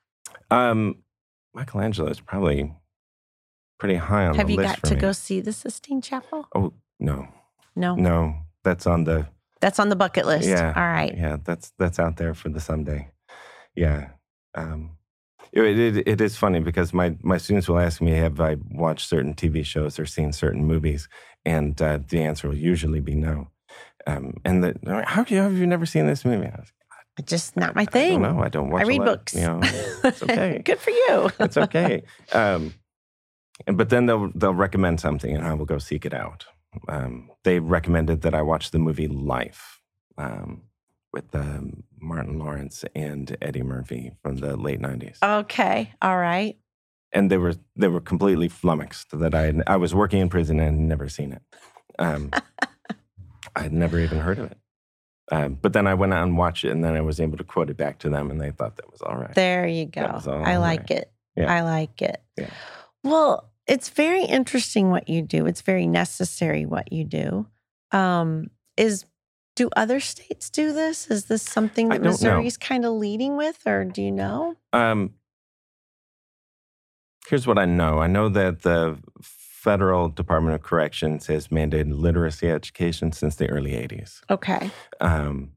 Um, 0.51 0.97
Michelangelo 1.55 2.11
is 2.11 2.21
probably 2.21 2.75
pretty 3.79 3.97
high 3.97 4.27
on 4.27 4.35
have 4.37 4.49
the 4.49 4.53
you 4.53 4.63
got 4.63 4.83
to 4.85 4.95
me. 4.95 5.01
go 5.01 5.13
see 5.13 5.41
the 5.41 5.53
Sistine 5.55 6.03
Chapel? 6.03 6.47
Oh 6.55 6.75
no, 7.01 7.27
No, 7.75 7.95
no, 7.97 8.35
that's 8.65 8.87
on 8.87 9.05
the 9.05 9.29
that's 9.63 9.79
on 9.79 9.89
the 9.89 9.97
bucket 9.97 10.27
list. 10.27 10.47
Yeah. 10.47 10.75
All 10.77 10.83
right. 10.83 11.17
yeah, 11.17 11.39
that's 11.43 11.73
that's 11.79 11.99
out 11.99 12.19
there 12.19 12.35
for 12.35 12.51
the 12.51 12.61
someday. 12.61 13.09
Yeah. 13.75 14.11
Um, 14.55 14.99
it, 15.53 15.79
it, 15.79 16.09
it 16.09 16.21
is 16.21 16.37
funny 16.37 16.61
because 16.61 16.93
my, 16.93 17.17
my 17.23 17.37
students 17.39 17.69
will 17.69 17.79
ask 17.79 18.01
me, 18.01 18.13
have 18.13 18.41
I 18.41 18.57
watched 18.71 19.09
certain 19.09 19.35
TV 19.35 19.65
shows 19.65 19.99
or 19.99 20.07
seen 20.07 20.33
certain 20.33 20.65
movies? 20.65 21.09
And 21.45 21.81
uh, 21.83 21.99
the 22.09 22.23
answer 22.23 22.49
will 22.49 22.57
usually 22.57 23.01
be 23.01 23.15
no. 23.15 23.49
Um, 24.07 24.35
and 24.45 24.63
the, 24.65 24.77
like, 24.83 25.07
how 25.07 25.25
do 25.25 25.35
you, 25.35 25.41
have 25.41 25.57
you 25.59 25.67
never 25.67 25.87
seen 25.87 26.07
this 26.07 26.25
movie? 26.25 26.47
I 26.47 26.57
was, 26.61 26.73
Just 27.25 27.57
not 27.57 27.75
my 27.77 27.83
I 27.83 27.85
thing. 27.87 28.23
don't 28.23 28.37
know. 28.37 28.43
I 28.43 28.49
don't 28.49 28.71
watch 28.71 28.83
I 28.83 28.87
read 28.87 28.99
lot, 29.01 29.07
books. 29.07 29.35
You 29.35 29.41
know, 29.43 29.61
it's 30.05 30.23
okay. 30.23 30.63
Good 30.65 30.79
for 30.79 30.91
you. 30.91 31.31
it's 31.41 31.57
okay. 31.57 32.03
Um, 32.33 32.75
and- 33.67 33.77
but 33.79 33.91
then 33.91 34.07
they'll 34.07 34.31
they'll 34.35 34.55
recommend 34.55 34.99
something, 35.01 35.37
and 35.37 35.47
I 35.47 35.53
will 35.55 35.67
go 35.67 35.79
seek 35.79 36.05
it 36.07 36.15
out. 36.15 36.47
Um, 36.89 37.31
they 37.45 37.61
recommended 37.61 38.23
that 38.23 38.35
I 38.35 38.43
watch 38.43 38.71
the 38.71 38.79
movie 38.79 39.07
Life 39.09 39.81
um, 40.19 40.63
with 41.13 41.35
um, 41.35 41.83
Martin 42.01 42.39
Lawrence 42.39 42.85
and 42.95 43.37
Eddie 43.43 43.63
Murphy 43.63 44.13
from 44.23 44.37
the 44.39 44.57
late 44.57 44.81
'90s, 44.81 45.19
Okay. 45.23 45.93
All 46.01 46.19
right. 46.19 46.57
and 47.13 47.31
they 47.31 47.39
were 47.39 47.55
they 47.77 47.89
were 47.89 48.01
completely 48.01 48.49
flummoxed 48.49 49.19
that 49.19 49.35
I 49.35 49.43
had, 49.43 49.63
I 49.67 49.77
was 49.77 49.95
working 49.95 50.21
in 50.21 50.29
prison 50.29 50.59
and 50.61 50.79
had 50.79 50.89
never 50.89 51.09
seen 51.09 51.33
it. 51.33 51.43
Um, 51.99 52.31
I 53.57 53.63
had 53.63 53.73
never 53.73 53.99
even 53.99 54.19
heard 54.19 54.39
of 54.39 54.51
it. 54.51 54.59
Um, 55.31 55.55
but 55.61 55.73
then 55.73 55.87
I 55.87 55.95
went 55.95 56.13
out 56.13 56.25
and 56.25 56.37
watched 56.37 56.65
it, 56.65 56.71
and 56.71 56.83
then 56.85 56.95
I 56.97 57.01
was 57.01 57.21
able 57.21 57.37
to 57.39 57.45
quote 57.45 57.71
it 57.71 57.77
back 57.77 57.99
to 58.01 58.09
them, 58.11 58.31
and 58.31 58.41
they 58.41 58.51
thought 58.51 58.77
that 58.77 58.91
was 58.91 59.01
all 59.03 59.17
right. 59.17 59.35
There 59.35 59.67
you 59.67 59.87
go. 59.87 60.01
That 60.03 60.15
was 60.15 60.27
all 60.29 60.45
I 60.45 60.57
like 60.57 60.81
right. 60.81 60.91
it. 60.91 61.13
Yeah. 61.37 61.53
I 61.55 61.63
like 61.63 62.03
it. 62.03 62.23
Yeah. 62.37 62.51
Well, 63.05 63.51
it's 63.67 63.89
very 63.89 64.25
interesting 64.25 64.91
what 64.91 65.09
you 65.09 65.23
do. 65.23 65.47
It's 65.47 65.63
very 65.63 65.87
necessary 65.87 66.67
what 66.67 66.93
you 66.93 67.05
do. 67.05 67.47
Um, 67.93 68.51
is 68.77 69.05
do 69.63 69.71
other 69.77 70.01
states 70.01 70.51
do 70.51 70.73
this? 70.73 71.09
Is 71.11 71.27
this 71.27 71.43
something 71.43 71.89
that. 71.89 72.03
Missouri's 72.03 72.57
kind 72.57 72.85
of 72.85 72.93
leading 72.95 73.37
with, 73.37 73.67
or 73.67 73.85
do 73.85 74.03
you 74.03 74.11
know? 74.11 74.57
Um, 74.73 75.15
here's 77.29 77.47
what 77.47 77.59
I 77.59 77.65
know. 77.65 77.99
I 77.99 78.09
know 78.09 78.29
that 78.29 78.63
the 78.63 78.99
federal 79.23 80.09
Department 80.09 80.57
of 80.57 80.63
Corrections 80.63 81.29
has 81.29 81.49
mandated 81.49 81.99
literacy 81.99 82.51
education 82.51 83.13
since 83.13 83.37
the 83.37 83.49
early 83.49 83.73
'80s. 83.73 84.21
Okay. 84.29 84.71
Um, 85.01 85.53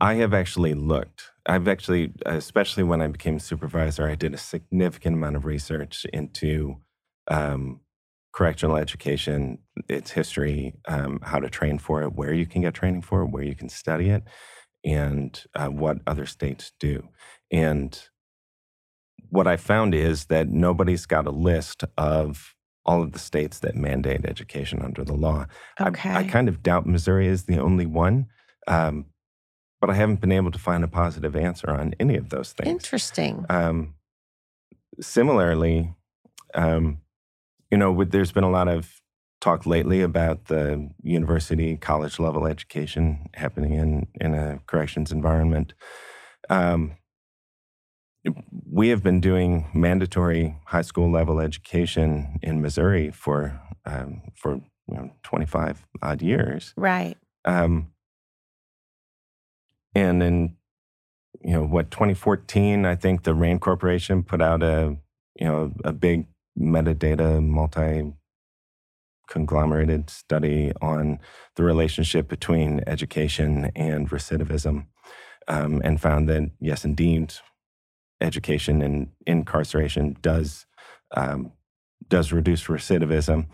I 0.00 0.14
have 0.14 0.34
actually 0.34 0.74
looked. 0.74 1.30
I've 1.46 1.66
actually, 1.66 2.12
especially 2.26 2.84
when 2.84 3.00
I 3.00 3.08
became 3.08 3.38
supervisor, 3.38 4.06
I 4.06 4.14
did 4.14 4.34
a 4.34 4.38
significant 4.38 5.16
amount 5.16 5.36
of 5.36 5.44
research 5.44 6.06
into 6.12 6.76
um, 7.28 7.80
correctional 8.32 8.76
education, 8.76 9.58
its 9.88 10.10
history, 10.12 10.74
um, 10.86 11.18
how 11.22 11.38
to 11.38 11.48
train 11.48 11.78
for 11.78 12.02
it, 12.02 12.12
where 12.14 12.32
you 12.32 12.46
can 12.46 12.62
get 12.62 12.74
training 12.74 13.02
for 13.02 13.22
it, 13.22 13.26
where 13.30 13.42
you 13.42 13.54
can 13.54 13.68
study 13.68 14.10
it, 14.10 14.22
and 14.84 15.44
uh, 15.54 15.68
what 15.68 15.98
other 16.06 16.26
states 16.26 16.72
do. 16.78 17.08
And 17.50 17.98
what 19.30 19.46
I 19.46 19.56
found 19.56 19.94
is 19.94 20.26
that 20.26 20.48
nobody's 20.48 21.06
got 21.06 21.26
a 21.26 21.30
list 21.30 21.84
of 21.96 22.54
all 22.86 23.02
of 23.02 23.12
the 23.12 23.18
states 23.18 23.58
that 23.58 23.74
mandate 23.74 24.24
education 24.24 24.80
under 24.82 25.04
the 25.04 25.14
law. 25.14 25.46
I- 25.78 25.88
Okay. 25.88 26.10
I, 26.10 26.24
kind 26.24 26.48
of 26.48 26.62
doubt 26.62 26.86
Missouri 26.86 27.26
is 27.26 27.44
the 27.44 27.58
only 27.58 27.84
one, 27.86 28.26
um, 28.66 29.06
but 29.80 29.90
I 29.90 29.94
haven't 29.94 30.20
been 30.20 30.32
able 30.32 30.50
to 30.50 30.58
find 30.58 30.82
a 30.84 30.88
positive 30.88 31.36
answer 31.36 31.70
on 31.70 31.94
any 32.00 32.16
of 32.16 32.30
those 32.30 32.52
things. 32.52 32.68
Interesting. 32.70 33.44
Um, 33.50 33.94
similarly, 35.00 35.94
um, 36.54 36.98
you 37.70 37.78
know, 37.78 37.92
with, 37.92 38.10
there's 38.10 38.32
been 38.32 38.44
a 38.44 38.50
lot 38.50 38.68
of 38.68 39.00
talk 39.40 39.66
lately 39.66 40.00
about 40.00 40.46
the 40.46 40.90
university, 41.02 41.76
college 41.76 42.18
level 42.18 42.46
education 42.46 43.28
happening 43.34 43.74
in, 43.74 44.06
in 44.20 44.34
a 44.34 44.60
corrections 44.66 45.12
environment. 45.12 45.74
Um, 46.48 46.96
we 48.70 48.88
have 48.88 49.02
been 49.02 49.20
doing 49.20 49.66
mandatory 49.72 50.56
high 50.66 50.82
school 50.82 51.10
level 51.10 51.40
education 51.40 52.38
in 52.42 52.60
Missouri 52.60 53.10
for 53.10 53.60
um, 53.86 54.22
for 54.34 54.54
you 54.54 54.94
know 54.94 55.10
25 55.22 55.86
odd 56.02 56.20
years. 56.20 56.74
Right. 56.76 57.16
Um, 57.44 57.92
and 59.94 60.22
in 60.22 60.56
you 61.42 61.52
know 61.52 61.64
what 61.64 61.90
2014, 61.90 62.84
I 62.84 62.96
think 62.96 63.22
the 63.22 63.34
RAND 63.34 63.60
Corporation 63.60 64.22
put 64.22 64.42
out 64.42 64.62
a 64.62 64.96
you 65.36 65.46
know 65.46 65.72
a 65.84 65.92
big 65.92 66.26
metadata 66.58 67.44
multi 67.44 68.12
conglomerated 69.28 70.08
study 70.08 70.72
on 70.80 71.18
the 71.56 71.62
relationship 71.62 72.28
between 72.28 72.80
education 72.86 73.70
and 73.76 74.08
recidivism, 74.10 74.86
um, 75.46 75.80
and 75.84 76.00
found 76.00 76.28
that 76.28 76.50
yes, 76.60 76.84
indeed, 76.84 77.34
education 78.20 78.82
and 78.82 79.08
incarceration 79.26 80.16
does 80.20 80.66
um, 81.16 81.52
does 82.08 82.32
reduce 82.32 82.64
recidivism. 82.64 83.46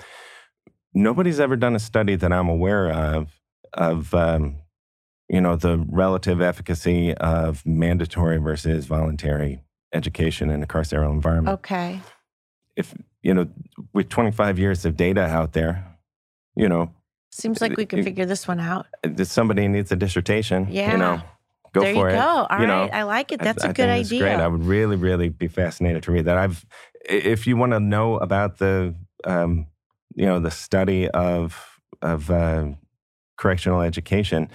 Nobody's 0.92 1.40
ever 1.40 1.56
done 1.56 1.74
a 1.74 1.80
study 1.80 2.14
that 2.16 2.32
I'm 2.32 2.48
aware 2.48 2.90
of 2.90 3.40
of 3.72 4.14
um, 4.14 4.56
you 5.28 5.40
know 5.40 5.56
the 5.56 5.84
relative 5.88 6.40
efficacy 6.40 7.14
of 7.14 7.64
mandatory 7.66 8.38
versus 8.38 8.86
voluntary 8.86 9.60
education 9.92 10.50
in 10.50 10.62
a 10.62 10.66
carceral 10.66 11.10
environment. 11.12 11.58
Okay. 11.60 12.00
If 12.76 12.94
you 13.22 13.32
know, 13.34 13.46
with 13.92 14.08
25 14.08 14.58
years 14.58 14.84
of 14.84 14.96
data 14.96 15.22
out 15.22 15.52
there, 15.52 15.84
you 16.56 16.68
know, 16.68 16.90
Seems 17.30 17.60
like 17.60 17.76
we 17.76 17.84
can 17.86 17.98
You- 17.98 18.04
figure 18.04 18.26
this 18.26 18.46
one 18.46 18.60
out. 18.60 18.86
if 19.02 19.26
somebody 19.26 19.66
needs 19.66 19.90
a 19.90 19.96
dissertation, 19.96 20.68
Yeah. 20.70 20.92
you 20.92 20.98
know, 20.98 21.20
go 21.72 21.80
there 21.80 21.94
for 21.94 22.08
you 22.10 22.14
it. 22.14 22.18
go. 22.18 22.20
All 22.28 22.46
right. 22.48 22.60
you 22.60 22.66
know, 22.68 22.88
I 22.92 23.02
like 23.02 23.32
it. 23.32 23.40
That's 23.40 23.64
a 23.64 23.70
I 23.70 23.72
good 23.72 23.88
idea. 23.88 24.20
Great. 24.20 24.34
I 24.40 24.46
would 24.46 24.62
really, 24.64 24.94
really 24.96 25.30
be 25.30 25.48
fascinated 25.48 26.04
to 26.04 26.12
read 26.12 26.26
that. 26.26 26.36
I've, 26.38 26.64
if 27.08 27.46
you 27.48 27.56
want 27.56 27.72
to 27.72 27.80
know 27.80 28.18
about 28.18 28.58
the, 28.58 28.94
um, 29.24 29.66
you 30.14 30.26
know, 30.26 30.38
the 30.38 30.50
study 30.50 31.08
of 31.10 31.80
of 32.02 32.30
uh, 32.30 32.66
correctional 33.36 33.80
education, 33.80 34.48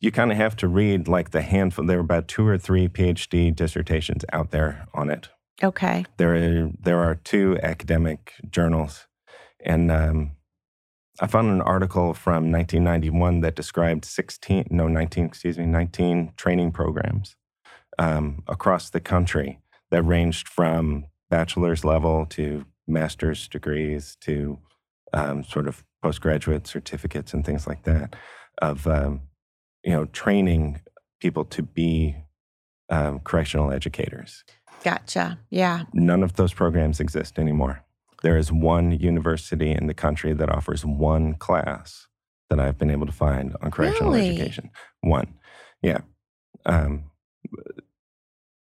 you 0.00 0.10
kind 0.10 0.30
of 0.30 0.36
have 0.38 0.56
to 0.56 0.68
read 0.68 1.08
like 1.08 1.30
the 1.32 1.42
handful. 1.42 1.84
There 1.84 1.98
are 1.98 2.00
about 2.00 2.28
two 2.28 2.46
or 2.46 2.56
three 2.58 2.88
PhD 2.88 3.54
dissertations 3.54 4.24
out 4.32 4.50
there 4.52 4.86
on 4.94 5.10
it. 5.10 5.28
Okay. 5.62 6.04
There 6.16 6.34
are 6.34 6.70
there 6.80 6.98
are 6.98 7.14
two 7.14 7.58
academic 7.62 8.34
journals, 8.50 9.06
and 9.64 9.90
um, 9.90 10.32
I 11.20 11.26
found 11.26 11.48
an 11.48 11.60
article 11.62 12.14
from 12.14 12.50
1991 12.50 13.40
that 13.40 13.54
described 13.54 14.04
16 14.04 14.66
no 14.70 14.88
19 14.88 15.24
excuse 15.24 15.58
me 15.58 15.66
19 15.66 16.32
training 16.36 16.72
programs 16.72 17.36
um, 17.98 18.42
across 18.48 18.90
the 18.90 19.00
country 19.00 19.60
that 19.90 20.02
ranged 20.02 20.48
from 20.48 21.06
bachelor's 21.30 21.84
level 21.84 22.26
to 22.26 22.64
master's 22.86 23.46
degrees 23.46 24.16
to 24.20 24.58
um, 25.12 25.44
sort 25.44 25.68
of 25.68 25.84
postgraduate 26.02 26.66
certificates 26.66 27.32
and 27.32 27.44
things 27.44 27.66
like 27.66 27.84
that 27.84 28.16
of 28.60 28.86
um, 28.86 29.20
you 29.84 29.92
know 29.92 30.06
training 30.06 30.80
people 31.20 31.44
to 31.44 31.62
be 31.62 32.16
um, 32.88 33.20
correctional 33.20 33.72
educators. 33.72 34.44
Gotcha. 34.82 35.38
Yeah. 35.50 35.84
None 35.92 36.22
of 36.22 36.34
those 36.34 36.52
programs 36.52 37.00
exist 37.00 37.38
anymore. 37.38 37.84
There 38.22 38.36
is 38.36 38.52
one 38.52 38.92
university 38.92 39.70
in 39.72 39.86
the 39.86 39.94
country 39.94 40.32
that 40.32 40.48
offers 40.48 40.84
one 40.84 41.34
class 41.34 42.06
that 42.50 42.60
I've 42.60 42.78
been 42.78 42.90
able 42.90 43.06
to 43.06 43.12
find 43.12 43.56
on 43.62 43.70
correctional 43.70 44.12
Really? 44.12 44.30
education. 44.30 44.70
One, 45.00 45.34
yeah. 45.82 46.00
Um, 46.66 47.10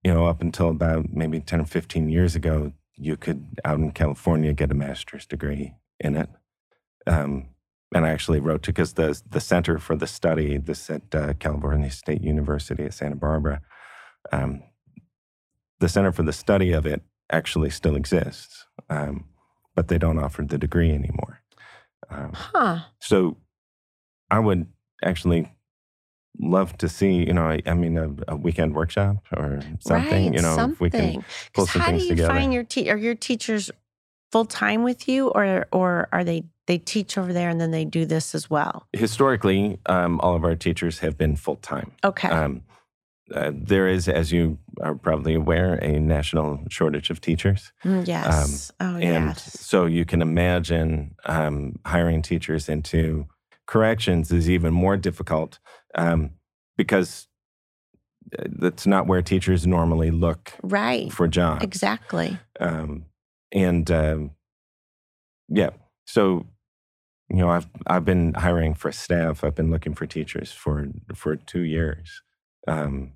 you 0.04 0.14
know, 0.14 0.26
up 0.28 0.42
until 0.42 0.70
about 0.70 1.10
maybe 1.14 1.40
ten 1.40 1.62
or 1.62 1.66
fifteen 1.66 2.10
years 2.10 2.36
ago, 2.36 2.74
you 2.96 3.18
could 3.18 3.60
out 3.64 3.80
in 3.80 3.92
California 3.92 4.54
get 4.54 4.72
a 4.72 4.76
master's 4.76 5.26
degree 5.26 5.74
in 6.00 6.16
it. 6.18 6.30
Um, 7.08 7.50
and 7.94 8.06
I 8.06 8.10
actually 8.10 8.40
wrote 8.40 8.64
to 8.64 8.72
because 8.72 8.94
the 8.94 9.20
the 9.30 9.40
Center 9.40 9.80
for 9.80 9.96
the 9.96 10.08
Study, 10.08 10.58
this 10.58 10.90
at 10.90 11.14
uh, 11.16 11.34
California 11.34 11.90
State 11.92 12.22
University 12.22 12.84
at 12.84 12.94
Santa 12.94 13.16
Barbara, 13.16 13.62
um, 14.32 14.64
the 15.80 15.90
Center 15.90 16.12
for 16.12 16.24
the 16.24 16.34
Study 16.34 16.72
of 16.72 16.86
it 16.86 17.02
actually 17.32 17.70
still 17.70 17.96
exists, 17.96 18.66
um, 18.90 19.26
but 19.76 19.88
they 19.88 19.98
don't 19.98 20.20
offer 20.20 20.42
the 20.44 20.58
degree 20.58 20.92
anymore. 20.92 21.42
Um, 22.10 22.32
Huh. 22.34 22.80
so 23.00 23.38
I 24.30 24.40
would 24.40 24.68
actually 25.04 25.52
love 26.40 26.78
to 26.78 26.90
see, 26.90 27.14
you 27.26 27.34
know, 27.34 27.44
I, 27.48 27.62
I 27.66 27.74
mean, 27.74 27.98
a, 27.98 28.14
a 28.34 28.36
weekend 28.36 28.76
workshop 28.76 29.18
or 29.36 29.60
something, 29.80 30.26
right. 30.26 30.34
you 30.36 30.42
know, 30.42 30.70
if 30.72 30.80
we 30.80 30.90
can 30.90 31.00
something. 31.00 31.26
pull 31.54 31.66
some 31.66 31.82
how 31.82 31.88
things 31.88 32.02
do 32.04 32.08
you 32.10 32.16
together. 32.16 32.34
find 32.34 32.54
your 32.54 32.64
te- 32.64 32.90
are 32.90 32.98
your 32.98 33.16
teachers 33.16 33.72
full 34.32 34.46
time 34.46 34.84
with 34.84 35.08
you, 35.08 35.30
or 35.30 35.66
or 35.72 36.10
are 36.12 36.24
they 36.24 36.44
they 36.68 36.78
teach 36.78 37.18
over 37.18 37.32
there 37.32 37.48
and 37.50 37.62
then 37.62 37.72
they 37.72 37.86
do 37.86 38.06
this 38.06 38.36
as 38.36 38.50
well? 38.50 38.86
Historically, 38.92 39.80
um, 39.86 40.20
all 40.20 40.36
of 40.36 40.44
our 40.44 40.56
teachers 40.56 41.00
have 41.00 41.18
been 41.18 41.36
full 41.38 41.56
time. 41.58 41.92
Okay. 42.04 42.28
Um, 42.28 42.64
uh, 43.34 43.52
there 43.54 43.88
is, 43.88 44.08
as 44.08 44.32
you 44.32 44.58
are 44.82 44.96
probably 44.96 45.34
aware, 45.34 45.76
a 45.76 46.00
national 46.00 46.60
shortage 46.70 47.10
of 47.10 47.22
teachers. 47.22 47.72
Mm, 47.84 48.08
yes. 48.08 48.72
oh 48.80 48.86
um, 48.86 48.96
And 49.02 49.26
yes. 49.30 49.60
so 49.60 49.86
you 49.86 50.06
can 50.06 50.22
imagine 50.22 51.16
um, 51.26 51.80
hiring 51.86 52.22
teachers 52.22 52.70
into 52.70 53.26
corrections 53.68 54.32
is 54.32 54.50
even 54.50 54.74
more 54.74 54.96
difficult 54.98 55.58
um, 55.96 56.32
because 56.78 57.28
uh, 58.38 58.44
that's 58.60 58.86
not 58.86 59.08
where 59.08 59.22
teachers 59.24 59.66
normally 59.66 60.12
look 60.12 60.54
Right. 60.62 61.12
for 61.12 61.28
jobs. 61.28 61.64
Exactly. 61.64 62.38
Um, 62.60 63.06
and 63.52 63.90
um, 63.90 64.32
yeah, 65.50 65.70
so 66.06 66.46
you 67.30 67.38
know, 67.38 67.50
I've 67.50 67.66
I've 67.88 68.06
been 68.06 68.36
hiring 68.36 68.76
for 68.76 68.92
staff. 68.92 69.44
I've 69.44 69.56
been 69.56 69.72
looking 69.72 69.96
for 69.96 70.06
teachers 70.06 70.52
for 70.52 70.88
for 71.16 71.36
two 71.36 71.62
years, 71.62 72.22
um, 72.68 73.14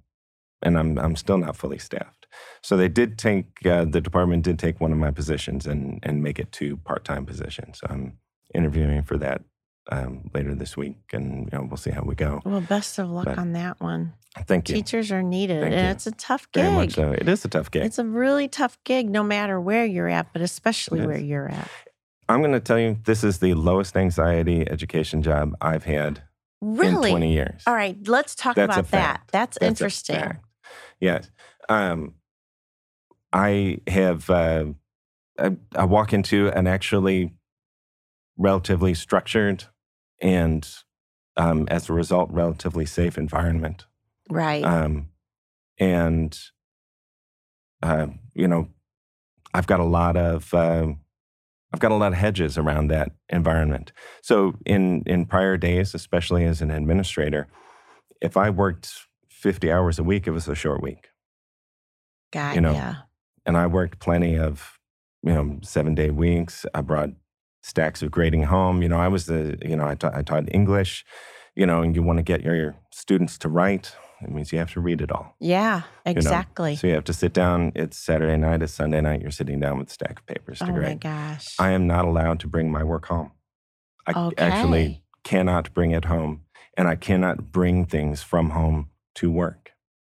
and 0.62 0.78
I'm 0.78 0.98
I'm 1.00 1.16
still 1.16 1.38
not 1.38 1.56
fully 1.56 1.78
staffed. 1.80 2.28
So 2.62 2.78
they 2.78 2.88
did 2.90 3.18
take 3.18 3.66
uh, 3.66 3.86
the 3.86 4.02
department 4.02 4.44
did 4.44 4.60
take 4.60 4.80
one 4.80 4.92
of 4.92 4.98
my 4.98 5.12
positions 5.12 5.66
and 5.66 6.00
and 6.04 6.22
make 6.24 6.40
it 6.40 6.52
two 6.52 6.78
part 6.78 7.04
time 7.06 7.26
positions. 7.26 7.82
I'm 7.90 8.18
interviewing 8.54 9.04
for 9.04 9.18
that 9.18 9.42
um, 9.92 10.30
later 10.34 10.54
this 10.56 10.78
week, 10.78 10.98
and 11.14 11.50
you 11.52 11.58
know, 11.58 11.66
we'll 11.66 11.78
see 11.78 11.92
how 11.92 12.04
we 12.04 12.16
go. 12.16 12.42
Well, 12.46 12.62
best 12.62 13.00
of 13.00 13.10
luck 13.10 13.26
But 13.26 13.38
on 13.38 13.54
that 13.54 13.80
one. 13.82 14.14
Thank 14.46 14.70
you 14.70 14.76
Teachers 14.76 15.12
are 15.12 15.24
needed, 15.24 15.62
Thank 15.62 15.74
and 15.74 15.86
you. 15.86 15.90
it's 15.92 16.06
a 16.06 16.12
tough 16.12 16.52
gig. 16.52 16.64
very 16.64 16.76
much. 16.76 16.94
So 16.94 17.12
it 17.12 17.28
is 17.28 17.44
a 17.44 17.48
tough 17.48 17.72
gig. 17.72 17.84
It's 17.84 17.98
a 17.98 18.06
really 18.06 18.48
tough 18.48 18.78
gig, 18.84 19.10
no 19.10 19.24
matter 19.24 19.60
where 19.60 19.86
you're 19.86 20.08
at, 20.08 20.32
but 20.34 20.44
especially 20.44 21.06
where 21.06 21.18
you're 21.18 21.50
at. 21.50 21.68
I'm 22.30 22.42
going 22.42 22.52
to 22.54 22.60
tell 22.60 22.78
you, 22.78 23.00
this 23.06 23.24
is 23.24 23.40
the 23.40 23.56
lowest 23.56 23.98
anxiety 23.98 24.70
education 24.70 25.24
job 25.24 25.56
I've 25.62 25.86
had 25.86 26.22
Really? 26.62 27.10
in 27.10 27.14
20 27.18 27.34
years. 27.34 27.64
All 27.66 27.74
right, 27.74 27.98
let's 28.08 28.36
talk 28.36 28.56
That's 28.56 28.72
about 28.72 28.92
that. 28.92 29.22
That's, 29.32 29.58
That's 29.58 29.68
interesting. 29.68 30.38
Yes. 31.00 31.30
Um, 31.68 32.16
I 33.32 33.80
have, 33.88 34.30
uh, 34.30 34.66
I, 35.38 35.58
I 35.76 35.86
walk 35.86 36.14
into 36.14 36.50
an 36.50 36.68
actually 36.68 37.34
relatively 38.38 38.94
structured 38.94 39.66
and, 40.22 40.68
um, 41.38 41.68
as 41.70 41.90
a 41.90 41.94
result, 41.94 42.30
relatively 42.32 42.86
safe 42.86 43.18
environment. 43.18 43.86
Right. 44.30 44.64
Um, 44.64 45.10
and, 45.80 46.38
uh, 47.82 48.08
you 48.34 48.48
know, 48.48 48.68
I've 49.54 49.68
got 49.68 49.80
a 49.80 49.86
lot 49.86 50.18
of, 50.18 50.54
um 50.54 51.02
I've 51.72 51.80
got 51.80 51.92
a 51.92 51.96
lot 51.96 52.14
of 52.14 52.18
hedges 52.18 52.58
around 52.58 52.88
that 52.88 53.12
environment. 53.30 53.92
So 54.24 54.56
in 54.66 55.04
in 55.06 55.28
prior 55.28 55.56
days, 55.56 55.94
especially 55.94 56.44
as 56.46 56.64
an 56.64 56.72
administrator, 56.72 57.48
if 58.22 58.36
I 58.38 58.50
worked 58.50 58.90
50 59.40 59.72
hours 59.72 59.98
a 59.98 60.04
week, 60.04 60.28
it 60.28 60.32
was 60.32 60.48
a 60.48 60.56
short 60.56 60.84
week. 60.84 61.08
Got 62.32 62.56
you 62.56 62.62
know, 62.62 62.74
ya. 62.74 62.96
And 63.46 63.58
I 63.58 63.68
worked 63.68 64.00
plenty 64.00 64.38
of, 64.38 64.78
you 65.24 65.34
know, 65.34 65.60
seven 65.64 65.96
day 65.96 66.10
weeks. 66.10 66.66
I 66.74 66.82
brought 66.82 67.12
stacks 67.64 68.02
of 68.02 68.12
grading 68.12 68.44
home. 68.44 68.82
You 68.82 68.90
know, 68.90 69.00
I 69.00 69.08
was 69.08 69.26
the, 69.26 69.58
you 69.66 69.76
know, 69.76 69.88
I 69.88 69.96
taught, 69.96 70.14
I 70.14 70.22
taught 70.24 70.54
English, 70.54 71.06
you 71.56 71.66
know, 71.66 71.82
and 71.82 71.96
you 71.96 72.04
want 72.04 72.18
to 72.18 72.24
get 72.24 72.44
your 72.44 72.76
students 72.92 73.38
to 73.40 73.50
write. 73.50 73.96
It 74.22 74.30
means 74.30 74.52
you 74.52 74.60
have 74.60 74.74
to 74.74 74.82
read 74.82 75.00
it 75.00 75.10
all. 75.10 75.34
Yeah, 75.40 75.84
exactly. 76.06 76.76
So 76.76 76.88
you 76.88 76.94
have 76.94 77.06
to 77.06 77.14
sit 77.14 77.32
down. 77.32 77.72
It's 77.76 77.98
Saturday 77.98 78.36
night, 78.36 78.62
it's 78.62 78.74
Sunday 78.74 79.00
night. 79.00 79.22
You're 79.22 79.32
sitting 79.32 79.62
down 79.62 79.80
with 79.80 79.90
a 79.90 79.94
stack 79.94 80.20
of 80.20 80.26
papers 80.26 80.60
to 80.60 80.66
grade. 80.66 80.78
oh 80.78 80.82
my 80.82 80.94
gosh. 80.96 81.56
I 81.58 81.72
am 81.72 81.88
not 81.88 82.04
allowed 82.04 82.42
to 82.42 82.48
bring 82.48 82.70
my 82.70 82.84
work 82.84 83.06
home. 83.06 83.32
I 84.06 84.20
okay. 84.20 84.44
actually 84.44 85.04
cannot 85.24 85.74
bring 85.74 85.92
it 85.92 86.06
home, 86.06 86.42
and 86.76 86.90
I 86.90 86.96
cannot 86.96 87.54
bring 87.54 87.86
things 87.86 88.22
from 88.22 88.50
home 88.50 88.90
to 89.20 89.32
work. 89.32 89.72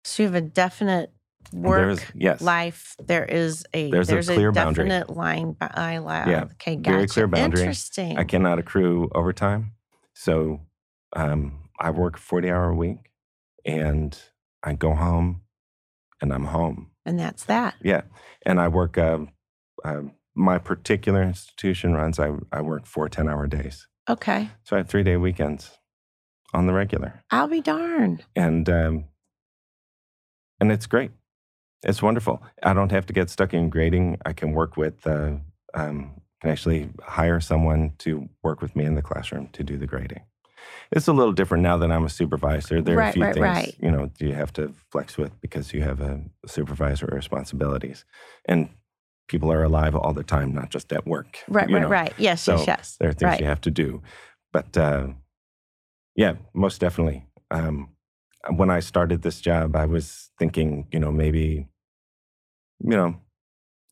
So 0.05 0.23
you 0.23 0.27
have 0.27 0.35
a 0.35 0.41
definite 0.41 1.11
work 1.53 1.77
There 1.79 1.89
is 1.91 2.03
yes, 2.15 2.41
life. 2.41 2.95
There 3.05 3.25
is 3.25 3.65
a 3.73 3.91
There's 3.91 4.09
a 4.09 4.21
clear 4.23 4.51
boundary. 4.51 4.87
definite 4.89 5.15
line. 5.15 5.53
By, 5.53 5.69
I 5.73 5.97
la- 5.99 6.27
Yeah, 6.27 6.43
Okay. 6.53 6.75
Gotcha. 6.75 6.95
very 6.97 7.07
clear 7.07 7.27
boundary. 7.27 7.61
Interesting. 7.61 8.17
I 8.17 8.23
cannot 8.23 8.59
accrue 8.59 9.09
overtime. 9.13 9.73
So 10.13 10.61
um, 11.15 11.69
I 11.79 11.89
work 11.91 12.17
40 12.17 12.49
hour 12.49 12.69
a 12.69 12.75
week, 12.75 13.11
and 13.65 14.17
I 14.63 14.73
go 14.73 14.93
home, 14.93 15.41
and 16.21 16.33
I'm 16.33 16.45
home. 16.45 16.91
and 17.05 17.19
that's 17.19 17.43
that. 17.45 17.75
Yeah, 17.83 18.01
and 18.45 18.59
I 18.59 18.67
work. 18.69 18.97
Uh, 18.97 19.19
uh, 19.83 20.01
my 20.35 20.57
particular 20.57 21.21
institution 21.21 21.93
runs. 21.93 22.19
I 22.19 22.31
I 22.51 22.61
work 22.61 22.85
four 22.85 23.09
10 23.09 23.27
hour 23.29 23.47
days. 23.47 23.87
Okay. 24.09 24.49
So 24.63 24.75
I 24.75 24.79
have 24.79 24.87
three 24.89 25.03
day 25.03 25.17
weekends 25.17 25.77
on 26.53 26.67
the 26.67 26.73
regular. 26.73 27.23
I'll 27.31 27.47
be 27.47 27.61
darned. 27.61 28.23
and 28.35 28.67
um, 28.69 29.05
and 30.59 30.71
it's 30.71 30.85
great. 30.87 31.11
It's 31.83 32.01
wonderful. 32.01 32.41
I 32.61 32.73
don't 32.73 32.91
have 32.91 33.05
to 33.07 33.13
get 33.13 33.29
stuck 33.29 33.53
in 33.53 33.69
grading. 33.69 34.19
I 34.25 34.33
can 34.33 34.51
work 34.53 34.77
with. 34.77 35.05
Uh, 35.05 35.37
um, 35.73 36.21
can 36.41 36.51
actually 36.51 36.89
hire 37.01 37.39
someone 37.39 37.93
to 37.99 38.27
work 38.43 38.61
with 38.61 38.75
me 38.75 38.83
in 38.85 38.95
the 38.95 39.01
classroom 39.01 39.47
to 39.53 39.63
do 39.63 39.77
the 39.77 39.87
grading. 39.87 40.21
It's 40.91 41.07
a 41.07 41.13
little 41.13 41.31
different 41.33 41.63
now 41.63 41.77
that 41.77 41.91
I'm 41.91 42.05
a 42.05 42.09
supervisor. 42.09 42.81
There 42.81 42.95
are 42.95 42.97
Right, 42.99 43.09
a 43.09 43.13
few 43.13 43.23
right, 43.23 43.33
things 43.33 43.43
right. 43.45 43.75
you 43.81 43.91
know 43.91 44.11
you 44.19 44.33
have 44.33 44.53
to 44.53 44.73
flex 44.91 45.17
with 45.17 45.39
because 45.41 45.73
you 45.73 45.81
have 45.83 45.99
a 46.01 46.21
supervisor 46.45 47.07
responsibilities, 47.07 48.05
and 48.45 48.69
people 49.27 49.51
are 49.51 49.63
alive 49.63 49.95
all 49.95 50.13
the 50.13 50.23
time, 50.23 50.53
not 50.53 50.69
just 50.69 50.91
at 50.93 51.05
work. 51.07 51.39
Right. 51.47 51.69
Right. 51.69 51.81
know. 51.81 51.87
Right. 51.89 52.13
Yes. 52.17 52.41
So 52.41 52.57
yes. 52.57 52.67
Yes. 52.67 52.97
There 52.99 53.09
are 53.09 53.13
things 53.13 53.39
you 53.39 53.45
have 53.45 53.61
to 53.61 53.71
do. 53.71 54.01
But 54.51 54.77
uh, 54.77 55.07
yeah, 56.15 56.33
most 56.53 56.79
definitely. 56.79 57.25
Um, 57.51 57.89
when 58.55 58.69
I 58.69 58.79
started 58.79 59.21
this 59.21 59.39
job, 59.39 59.75
I 59.75 59.85
was 59.85 60.29
thinking, 60.37 60.87
you 60.91 60.99
know, 60.99 61.11
maybe, 61.11 61.67
you 62.79 62.97
know, 62.97 63.15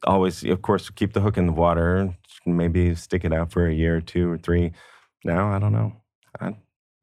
always, 0.03 0.43
of 0.43 0.61
course, 0.61 0.89
keep 0.89 1.13
the 1.13 1.21
hook 1.21 1.37
in 1.37 1.45
the 1.45 1.53
water, 1.53 2.15
maybe 2.45 2.93
stick 2.95 3.23
it 3.23 3.33
out 3.33 3.51
for 3.51 3.67
a 3.67 3.73
year 3.73 3.97
or 3.97 4.01
two 4.01 4.29
or 4.29 4.37
three. 4.37 4.73
Now, 5.23 5.51
I 5.51 5.59
don't 5.59 5.71
know. 5.71 5.93
I, 6.39 6.55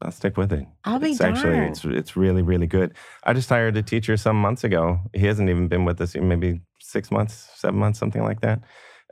I'll 0.03 0.13
stick 0.13 0.37
with 0.37 0.53
it. 0.53 0.67
I'll 0.85 0.99
be 0.99 1.11
it's 1.11 1.21
actually, 1.21 1.59
it's, 1.59 1.85
it's 1.85 2.17
really, 2.17 2.43
really 2.43 2.67
good. 2.67 2.95
I 3.25 3.33
just 3.33 3.49
hired 3.49 3.77
a 3.77 3.83
teacher 3.83 4.17
some 4.17 4.41
months 4.41 4.63
ago. 4.63 5.01
He 5.13 5.27
hasn't 5.27 5.49
even 5.49 5.69
been 5.69 5.85
with 5.85 6.01
us 6.01 6.15
maybe 6.15 6.61
six 6.81 7.11
months, 7.11 7.49
seven 7.57 7.79
months, 7.79 7.99
something 7.99 8.23
like 8.23 8.41
that. 8.43 8.61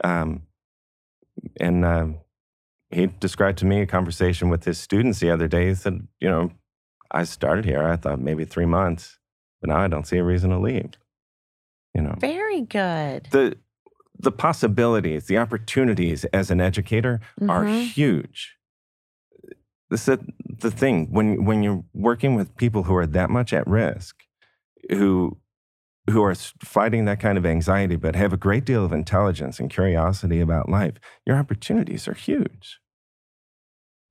Um, 0.05 0.43
and 1.59 1.85
um, 1.85 2.19
he 2.91 3.07
described 3.07 3.59
to 3.59 3.67
me 3.67 3.81
a 3.81 3.87
conversation 3.87 4.49
with 4.49 4.65
his 4.65 4.79
students 4.79 5.19
the 5.21 5.31
other 5.31 5.49
day. 5.49 5.69
He 5.69 5.75
said, 5.75 6.07
you 6.21 6.29
know, 6.31 6.53
I 7.11 7.25
started 7.25 7.65
here. 7.65 7.83
I 7.83 7.97
thought 7.97 8.21
maybe 8.21 8.45
three 8.45 8.67
months, 8.67 9.19
but 9.61 9.69
now 9.71 9.79
I 9.79 9.89
don't 9.89 10.07
see 10.07 10.19
a 10.19 10.25
reason 10.25 10.51
to 10.51 10.59
leave. 10.59 10.91
You 11.95 12.03
know, 12.03 12.15
Very 12.19 12.61
good. 12.63 13.29
the 13.31 13.57
the 14.19 14.33
possibilities, 14.33 15.27
the 15.27 15.37
opportunities 15.37 16.25
as 16.27 16.51
an 16.51 16.59
educator 16.61 17.21
are 17.49 17.65
Mhm. 17.65 17.87
huge. 17.93 18.57
This 19.91 20.09
is 20.09 20.19
the 20.61 20.71
thing 20.71 21.13
when 21.13 21.45
when 21.45 21.63
you're 21.63 21.85
working 21.93 22.35
with 22.35 22.57
people 22.57 22.85
who 22.85 22.97
are 22.97 23.07
that 23.07 23.31
much 23.31 23.53
at 23.53 23.67
risk, 23.67 24.17
who 24.91 25.39
who 26.11 26.23
are 26.23 26.35
fighting 26.35 27.05
that 27.07 27.21
kind 27.21 27.37
of 27.37 27.45
anxiety, 27.45 27.97
but 27.97 28.15
have 28.15 28.33
a 28.33 28.37
great 28.37 28.65
deal 28.65 28.85
of 28.85 28.93
intelligence 28.93 29.59
and 29.59 29.71
curiosity 29.71 30.41
about 30.41 30.69
life. 30.69 30.95
Your 31.27 31.37
opportunities 31.37 32.07
are 32.07 32.15
huge. 32.15 32.79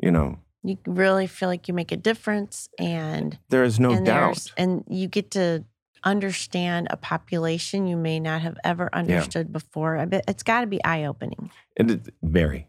You 0.02 0.12
know, 0.12 0.40
You 0.64 0.78
really 0.86 1.28
feel 1.28 1.48
like 1.48 1.68
you 1.68 1.74
make 1.74 1.92
a 1.92 1.98
difference 1.98 2.68
and 2.78 3.38
there 3.50 3.64
is 3.64 3.80
no 3.80 3.92
and 3.94 4.06
doubt. 4.06 4.52
and 4.58 4.84
you 4.90 5.08
get 5.08 5.32
to 5.32 5.64
understand 6.04 6.88
a 6.92 6.98
population 6.98 7.88
you 7.88 7.98
may 7.98 8.20
not 8.20 8.42
have 8.42 8.58
ever 8.64 8.90
understood 8.94 9.52
before. 9.52 10.08
It's 10.28 10.44
got 10.44 10.62
to 10.62 10.68
be 10.68 10.84
eye 10.84 11.06
opening. 11.06 11.50
It 11.78 12.10
very, 12.22 12.68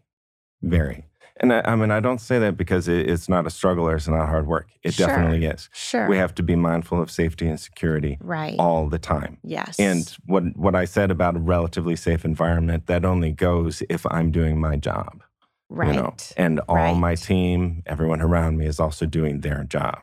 very. 0.61 1.05
And 1.39 1.53
I, 1.53 1.61
I 1.65 1.75
mean, 1.75 1.91
I 1.91 1.99
don't 1.99 2.19
say 2.19 2.39
that 2.39 2.57
because 2.57 2.87
it, 2.87 3.09
it's 3.09 3.29
not 3.29 3.45
a 3.45 3.49
struggle 3.49 3.87
or 3.87 3.95
it's 3.95 4.07
not 4.07 4.27
hard 4.27 4.47
work. 4.47 4.69
It 4.83 4.93
Sure. 4.95 5.07
definitely 5.07 5.45
is. 5.45 5.69
Sure. 5.73 6.07
We 6.07 6.17
have 6.17 6.33
to 6.35 6.43
be 6.43 6.55
mindful 6.55 6.99
of 7.01 7.11
safety 7.11 7.47
and 7.47 7.59
security 7.59 8.17
right. 8.21 8.55
all 8.57 8.89
the 8.89 8.97
time. 8.99 9.37
yes. 9.43 9.79
And 9.79 10.11
what 10.25 10.43
what 10.57 10.75
I 10.75 10.85
said 10.85 11.11
about 11.11 11.35
a 11.35 11.39
relatively 11.39 11.95
safe 11.95 12.25
environment, 12.25 12.87
that 12.87 13.05
only 13.05 13.31
goes 13.31 13.83
if 13.89 14.05
I'm 14.07 14.31
doing 14.31 14.59
my 14.59 14.75
job. 14.77 15.21
right. 15.69 15.93
You 15.95 16.01
know? 16.01 16.15
And 16.37 16.59
all 16.67 16.95
my 16.95 17.15
team, 17.15 17.83
everyone 17.85 18.21
around 18.21 18.57
me 18.57 18.65
is 18.65 18.79
also 18.79 19.05
doing 19.05 19.41
their 19.41 19.63
job. 19.65 19.99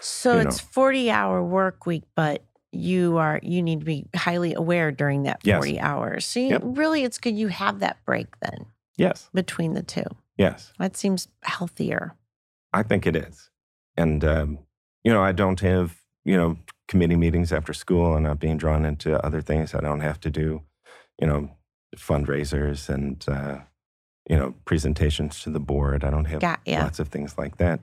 So 0.00 0.38
it's 0.38 0.60
40 0.60 1.10
hour 1.10 1.42
work 1.44 1.84
week, 1.86 2.04
but 2.14 2.44
you 2.70 3.16
are 3.16 3.40
you 3.42 3.62
need 3.62 3.80
to 3.80 3.84
be 3.86 4.06
highly 4.14 4.54
aware 4.54 4.92
during 4.92 5.24
that 5.24 5.40
Yes. 5.42 5.56
40 5.58 5.80
hours. 5.80 6.24
So 6.26 6.40
you, 6.40 6.48
Yep. 6.50 6.62
really 6.64 7.02
it's 7.04 7.18
good 7.18 7.34
you 7.36 7.48
have 7.48 7.80
that 7.80 7.96
break 8.06 8.28
then 8.40 8.66
Yes. 8.96 9.28
between 9.34 9.74
the 9.74 9.82
two. 9.82 10.04
Yes. 10.38 10.72
That 10.78 10.96
seems 10.96 11.28
healthier. 11.42 12.14
I 12.72 12.82
think 12.84 13.06
it 13.06 13.16
is. 13.16 13.50
And, 13.96 14.24
um, 14.24 14.58
you 15.02 15.12
know, 15.12 15.22
I 15.22 15.32
don't 15.32 15.60
have, 15.60 15.96
you 16.24 16.36
know, 16.36 16.58
committee 16.86 17.16
meetings 17.16 17.52
after 17.52 17.72
school. 17.74 18.14
And 18.16 18.26
I'm 18.26 18.36
being 18.36 18.56
drawn 18.56 18.86
into 18.86 19.22
other 19.24 19.42
things. 19.42 19.74
I 19.74 19.80
don't 19.80 20.00
have 20.00 20.20
to 20.20 20.30
do, 20.30 20.62
you 21.20 21.26
know, 21.26 21.50
fundraisers 21.96 22.88
and, 22.88 23.24
uh, 23.28 23.58
you 24.28 24.36
know, 24.36 24.54
presentations 24.64 25.40
to 25.42 25.50
the 25.50 25.60
board. 25.60 26.04
I 26.04 26.10
don't 26.10 26.26
have 26.26 26.40
Got 26.40 26.60
ya. 26.64 26.80
lots 26.80 26.98
of 26.98 27.08
things 27.08 27.36
like 27.36 27.56
that. 27.56 27.80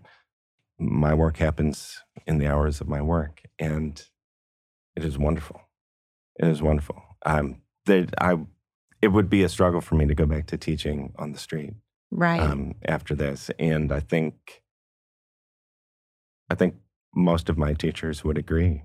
My 0.80 1.14
work 1.14 1.38
happens 1.38 2.02
in 2.28 2.38
the 2.38 2.48
hours 2.48 2.82
of 2.82 2.88
my 2.88 3.02
work, 3.02 3.44
and 3.58 4.02
it 4.96 5.04
is 5.04 5.18
wonderful. 5.18 5.62
It 6.38 6.48
is 6.48 6.62
wonderful. 6.62 7.02
Um, 7.26 7.62
that 7.86 8.14
I, 8.20 8.38
it 9.02 9.08
would 9.08 9.30
be 9.30 9.42
a 9.44 9.50
struggle 9.50 9.82
for 9.82 9.96
me 9.96 10.06
to 10.06 10.14
go 10.14 10.26
back 10.26 10.48
to 10.48 10.58
teaching 10.58 11.14
on 11.18 11.32
the 11.32 11.40
street 11.40 11.74
Right. 12.16 12.40
um, 12.40 12.76
after 12.86 13.14
this, 13.14 13.52
and 13.60 13.92
I 13.92 14.00
think, 14.00 14.64
I 16.50 16.56
think 16.56 16.76
most 17.14 17.50
of 17.50 17.58
my 17.58 17.74
teachers 17.74 18.24
would 18.24 18.38
agree. 18.38 18.84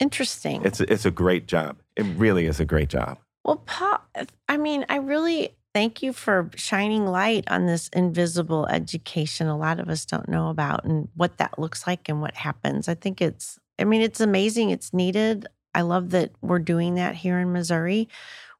Interesting. 0.00 0.64
It's 0.64 0.80
it's 0.80 1.04
a 1.04 1.10
great 1.10 1.46
job. 1.46 1.78
It 1.96 2.04
really 2.16 2.46
is 2.46 2.60
a 2.60 2.64
great 2.64 2.88
job. 2.88 3.18
Well, 3.44 3.62
Paul, 3.66 4.00
I 4.48 4.56
mean, 4.56 4.84
I 4.88 4.96
really 4.96 5.56
thank 5.74 6.02
you 6.02 6.12
for 6.12 6.50
shining 6.56 7.06
light 7.06 7.44
on 7.50 7.66
this 7.66 7.88
invisible 7.88 8.66
education 8.66 9.46
a 9.46 9.56
lot 9.56 9.78
of 9.80 9.88
us 9.88 10.04
don't 10.04 10.28
know 10.28 10.48
about 10.48 10.84
and 10.84 11.08
what 11.14 11.38
that 11.38 11.58
looks 11.58 11.86
like 11.86 12.08
and 12.08 12.20
what 12.20 12.34
happens. 12.34 12.88
I 12.88 12.94
think 12.94 13.20
it's, 13.20 13.58
I 13.78 13.84
mean, 13.84 14.00
it's 14.00 14.20
amazing. 14.20 14.70
It's 14.70 14.92
needed. 14.92 15.46
I 15.74 15.82
love 15.82 16.10
that 16.10 16.32
we're 16.40 16.58
doing 16.58 16.96
that 16.96 17.14
here 17.14 17.38
in 17.38 17.52
Missouri. 17.52 18.08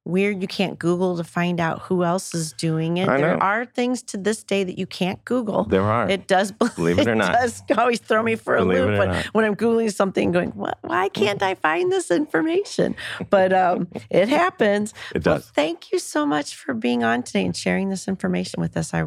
Weird, 0.09 0.41
you 0.41 0.49
can't 0.49 0.79
Google 0.79 1.19
to 1.19 1.23
find 1.25 1.61
out 1.61 1.83
who 1.83 2.03
else 2.03 2.35
is 2.35 2.53
doing 2.55 2.97
it. 2.97 3.09
I 3.11 3.19
there 3.19 3.35
know. 3.35 3.41
are 3.41 3.67
things 3.67 4.03
to 4.05 4.17
this 4.17 4.43
day 4.43 4.65
that 4.65 4.79
you 4.79 4.87
can't 4.87 5.23
Google. 5.27 5.65
There 5.65 5.83
are. 5.83 6.09
It 6.09 6.27
does, 6.27 6.51
Believe 6.51 6.99
it 7.03 7.07
or 7.07 7.15
not. 7.15 7.35
It 7.35 7.39
does 7.39 7.63
always 7.77 8.01
throw 8.01 8.23
me 8.23 8.35
for 8.35 8.57
a 8.57 8.61
Believe 8.65 8.79
it 8.79 8.87
loop 8.87 8.99
when, 9.01 9.25
when 9.33 9.45
I'm 9.45 9.55
Googling 9.55 9.93
something, 9.93 10.33
going, 10.33 10.51
what, 10.53 10.79
why 10.81 11.11
can't 11.11 11.43
I 11.43 11.55
find 11.57 11.93
this 11.93 12.11
information? 12.11 12.97
But 13.29 13.53
um, 13.53 13.89
it 14.09 14.31
happens. 14.31 14.95
it 15.15 15.27
Well, 15.27 15.37
does. 15.37 15.51
thank 15.55 15.93
you 15.93 15.99
so 15.99 16.25
much 16.25 16.57
for 16.57 16.73
being 16.73 17.05
on 17.05 17.23
today 17.23 17.45
and 17.45 17.55
sharing 17.55 17.91
this 17.91 18.09
information 18.09 18.63
with 18.63 18.77
us. 18.79 18.95
I 18.95 19.05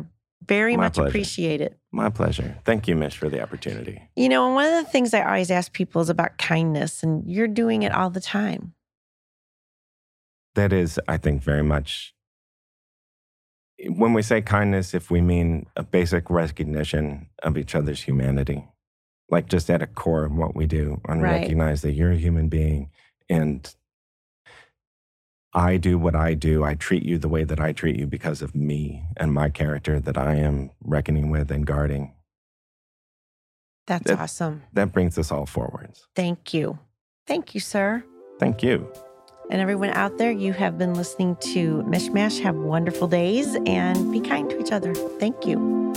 very 0.48 0.76
My 0.78 0.84
much 0.86 0.94
pleasure. 0.96 1.10
appreciate 1.10 1.62
it. 1.62 1.78
My 1.92 2.10
pleasure. 2.10 2.58
Thank 2.64 2.88
you, 2.88 2.96
Mish, 2.96 3.18
for 3.18 3.28
the 3.30 3.42
opportunity. 3.42 4.02
You 4.16 4.30
know, 4.30 4.46
and 4.46 4.56
one 4.56 4.66
of 4.72 4.86
the 4.86 4.90
things 4.92 5.14
I 5.14 5.24
always 5.24 5.50
ask 5.52 5.74
people 5.74 6.02
is 6.02 6.10
about 6.10 6.38
kindness, 6.38 7.04
and 7.04 7.24
you're 7.30 7.48
doing 7.48 7.84
it 7.84 7.92
all 7.92 8.10
the 8.10 8.22
time. 8.22 8.74
That 10.56 10.74
is, 10.74 11.00
I 11.08 11.18
think, 11.18 11.42
very 11.44 11.64
much 11.64 12.14
when 13.88 14.14
we 14.14 14.22
say 14.22 14.42
kindness, 14.42 14.94
if 14.94 15.10
we 15.10 15.22
mean 15.22 15.66
a 15.76 15.82
basic 15.82 16.30
recognition 16.30 17.28
of 17.42 17.58
each 17.58 17.74
other's 17.74 18.02
humanity, 18.04 18.68
like 19.30 19.48
just 19.48 19.72
at 19.72 19.82
a 19.82 19.88
core 19.88 20.24
of 20.26 20.34
what 20.36 20.56
we 20.56 20.68
do, 20.68 21.02
and 21.08 21.22
Right. 21.24 21.42
recognize 21.42 21.82
that 21.82 21.94
you're 21.94 22.12
a 22.12 22.16
human 22.18 22.48
being 22.48 22.92
and 23.28 23.74
I 25.54 25.78
do 25.78 25.98
what 25.98 26.16
I 26.16 26.34
do. 26.36 26.64
I 26.64 26.76
treat 26.76 27.04
you 27.04 27.18
the 27.18 27.28
way 27.28 27.44
that 27.44 27.60
I 27.60 27.74
treat 27.74 27.98
you 27.98 28.08
because 28.08 28.42
of 28.42 28.54
me 28.56 29.04
and 29.18 29.34
my 29.34 29.50
character 29.50 30.00
that 30.00 30.18
I 30.18 30.36
am 30.36 30.70
reckoning 30.82 31.30
with 31.30 31.50
and 31.52 31.66
guarding. 31.66 32.14
That's 33.88 34.06
That- 34.06 34.20
awesome. 34.20 34.64
That 34.74 34.94
brings 34.94 35.18
us 35.18 35.32
all 35.32 35.46
forwards. 35.46 36.08
Thank 36.16 36.54
you. 36.54 36.80
Thank 37.26 37.54
you, 37.54 37.60
sir. 37.60 38.04
Thank 38.40 38.64
you. 38.64 38.92
And 39.52 39.60
everyone 39.60 39.90
out 39.90 40.18
there, 40.18 40.32
you 40.32 40.54
have 40.54 40.78
been 40.78 40.94
listening 40.94 41.36
to 41.54 41.84
Mishmash. 41.84 42.40
Have 42.40 42.56
wonderful 42.56 43.10
days 43.10 43.58
and 43.66 44.10
be 44.10 44.22
kind 44.22 44.50
to 44.50 44.58
each 44.58 44.72
other. 44.72 44.96
Thank 44.96 45.46
you. 45.46 45.92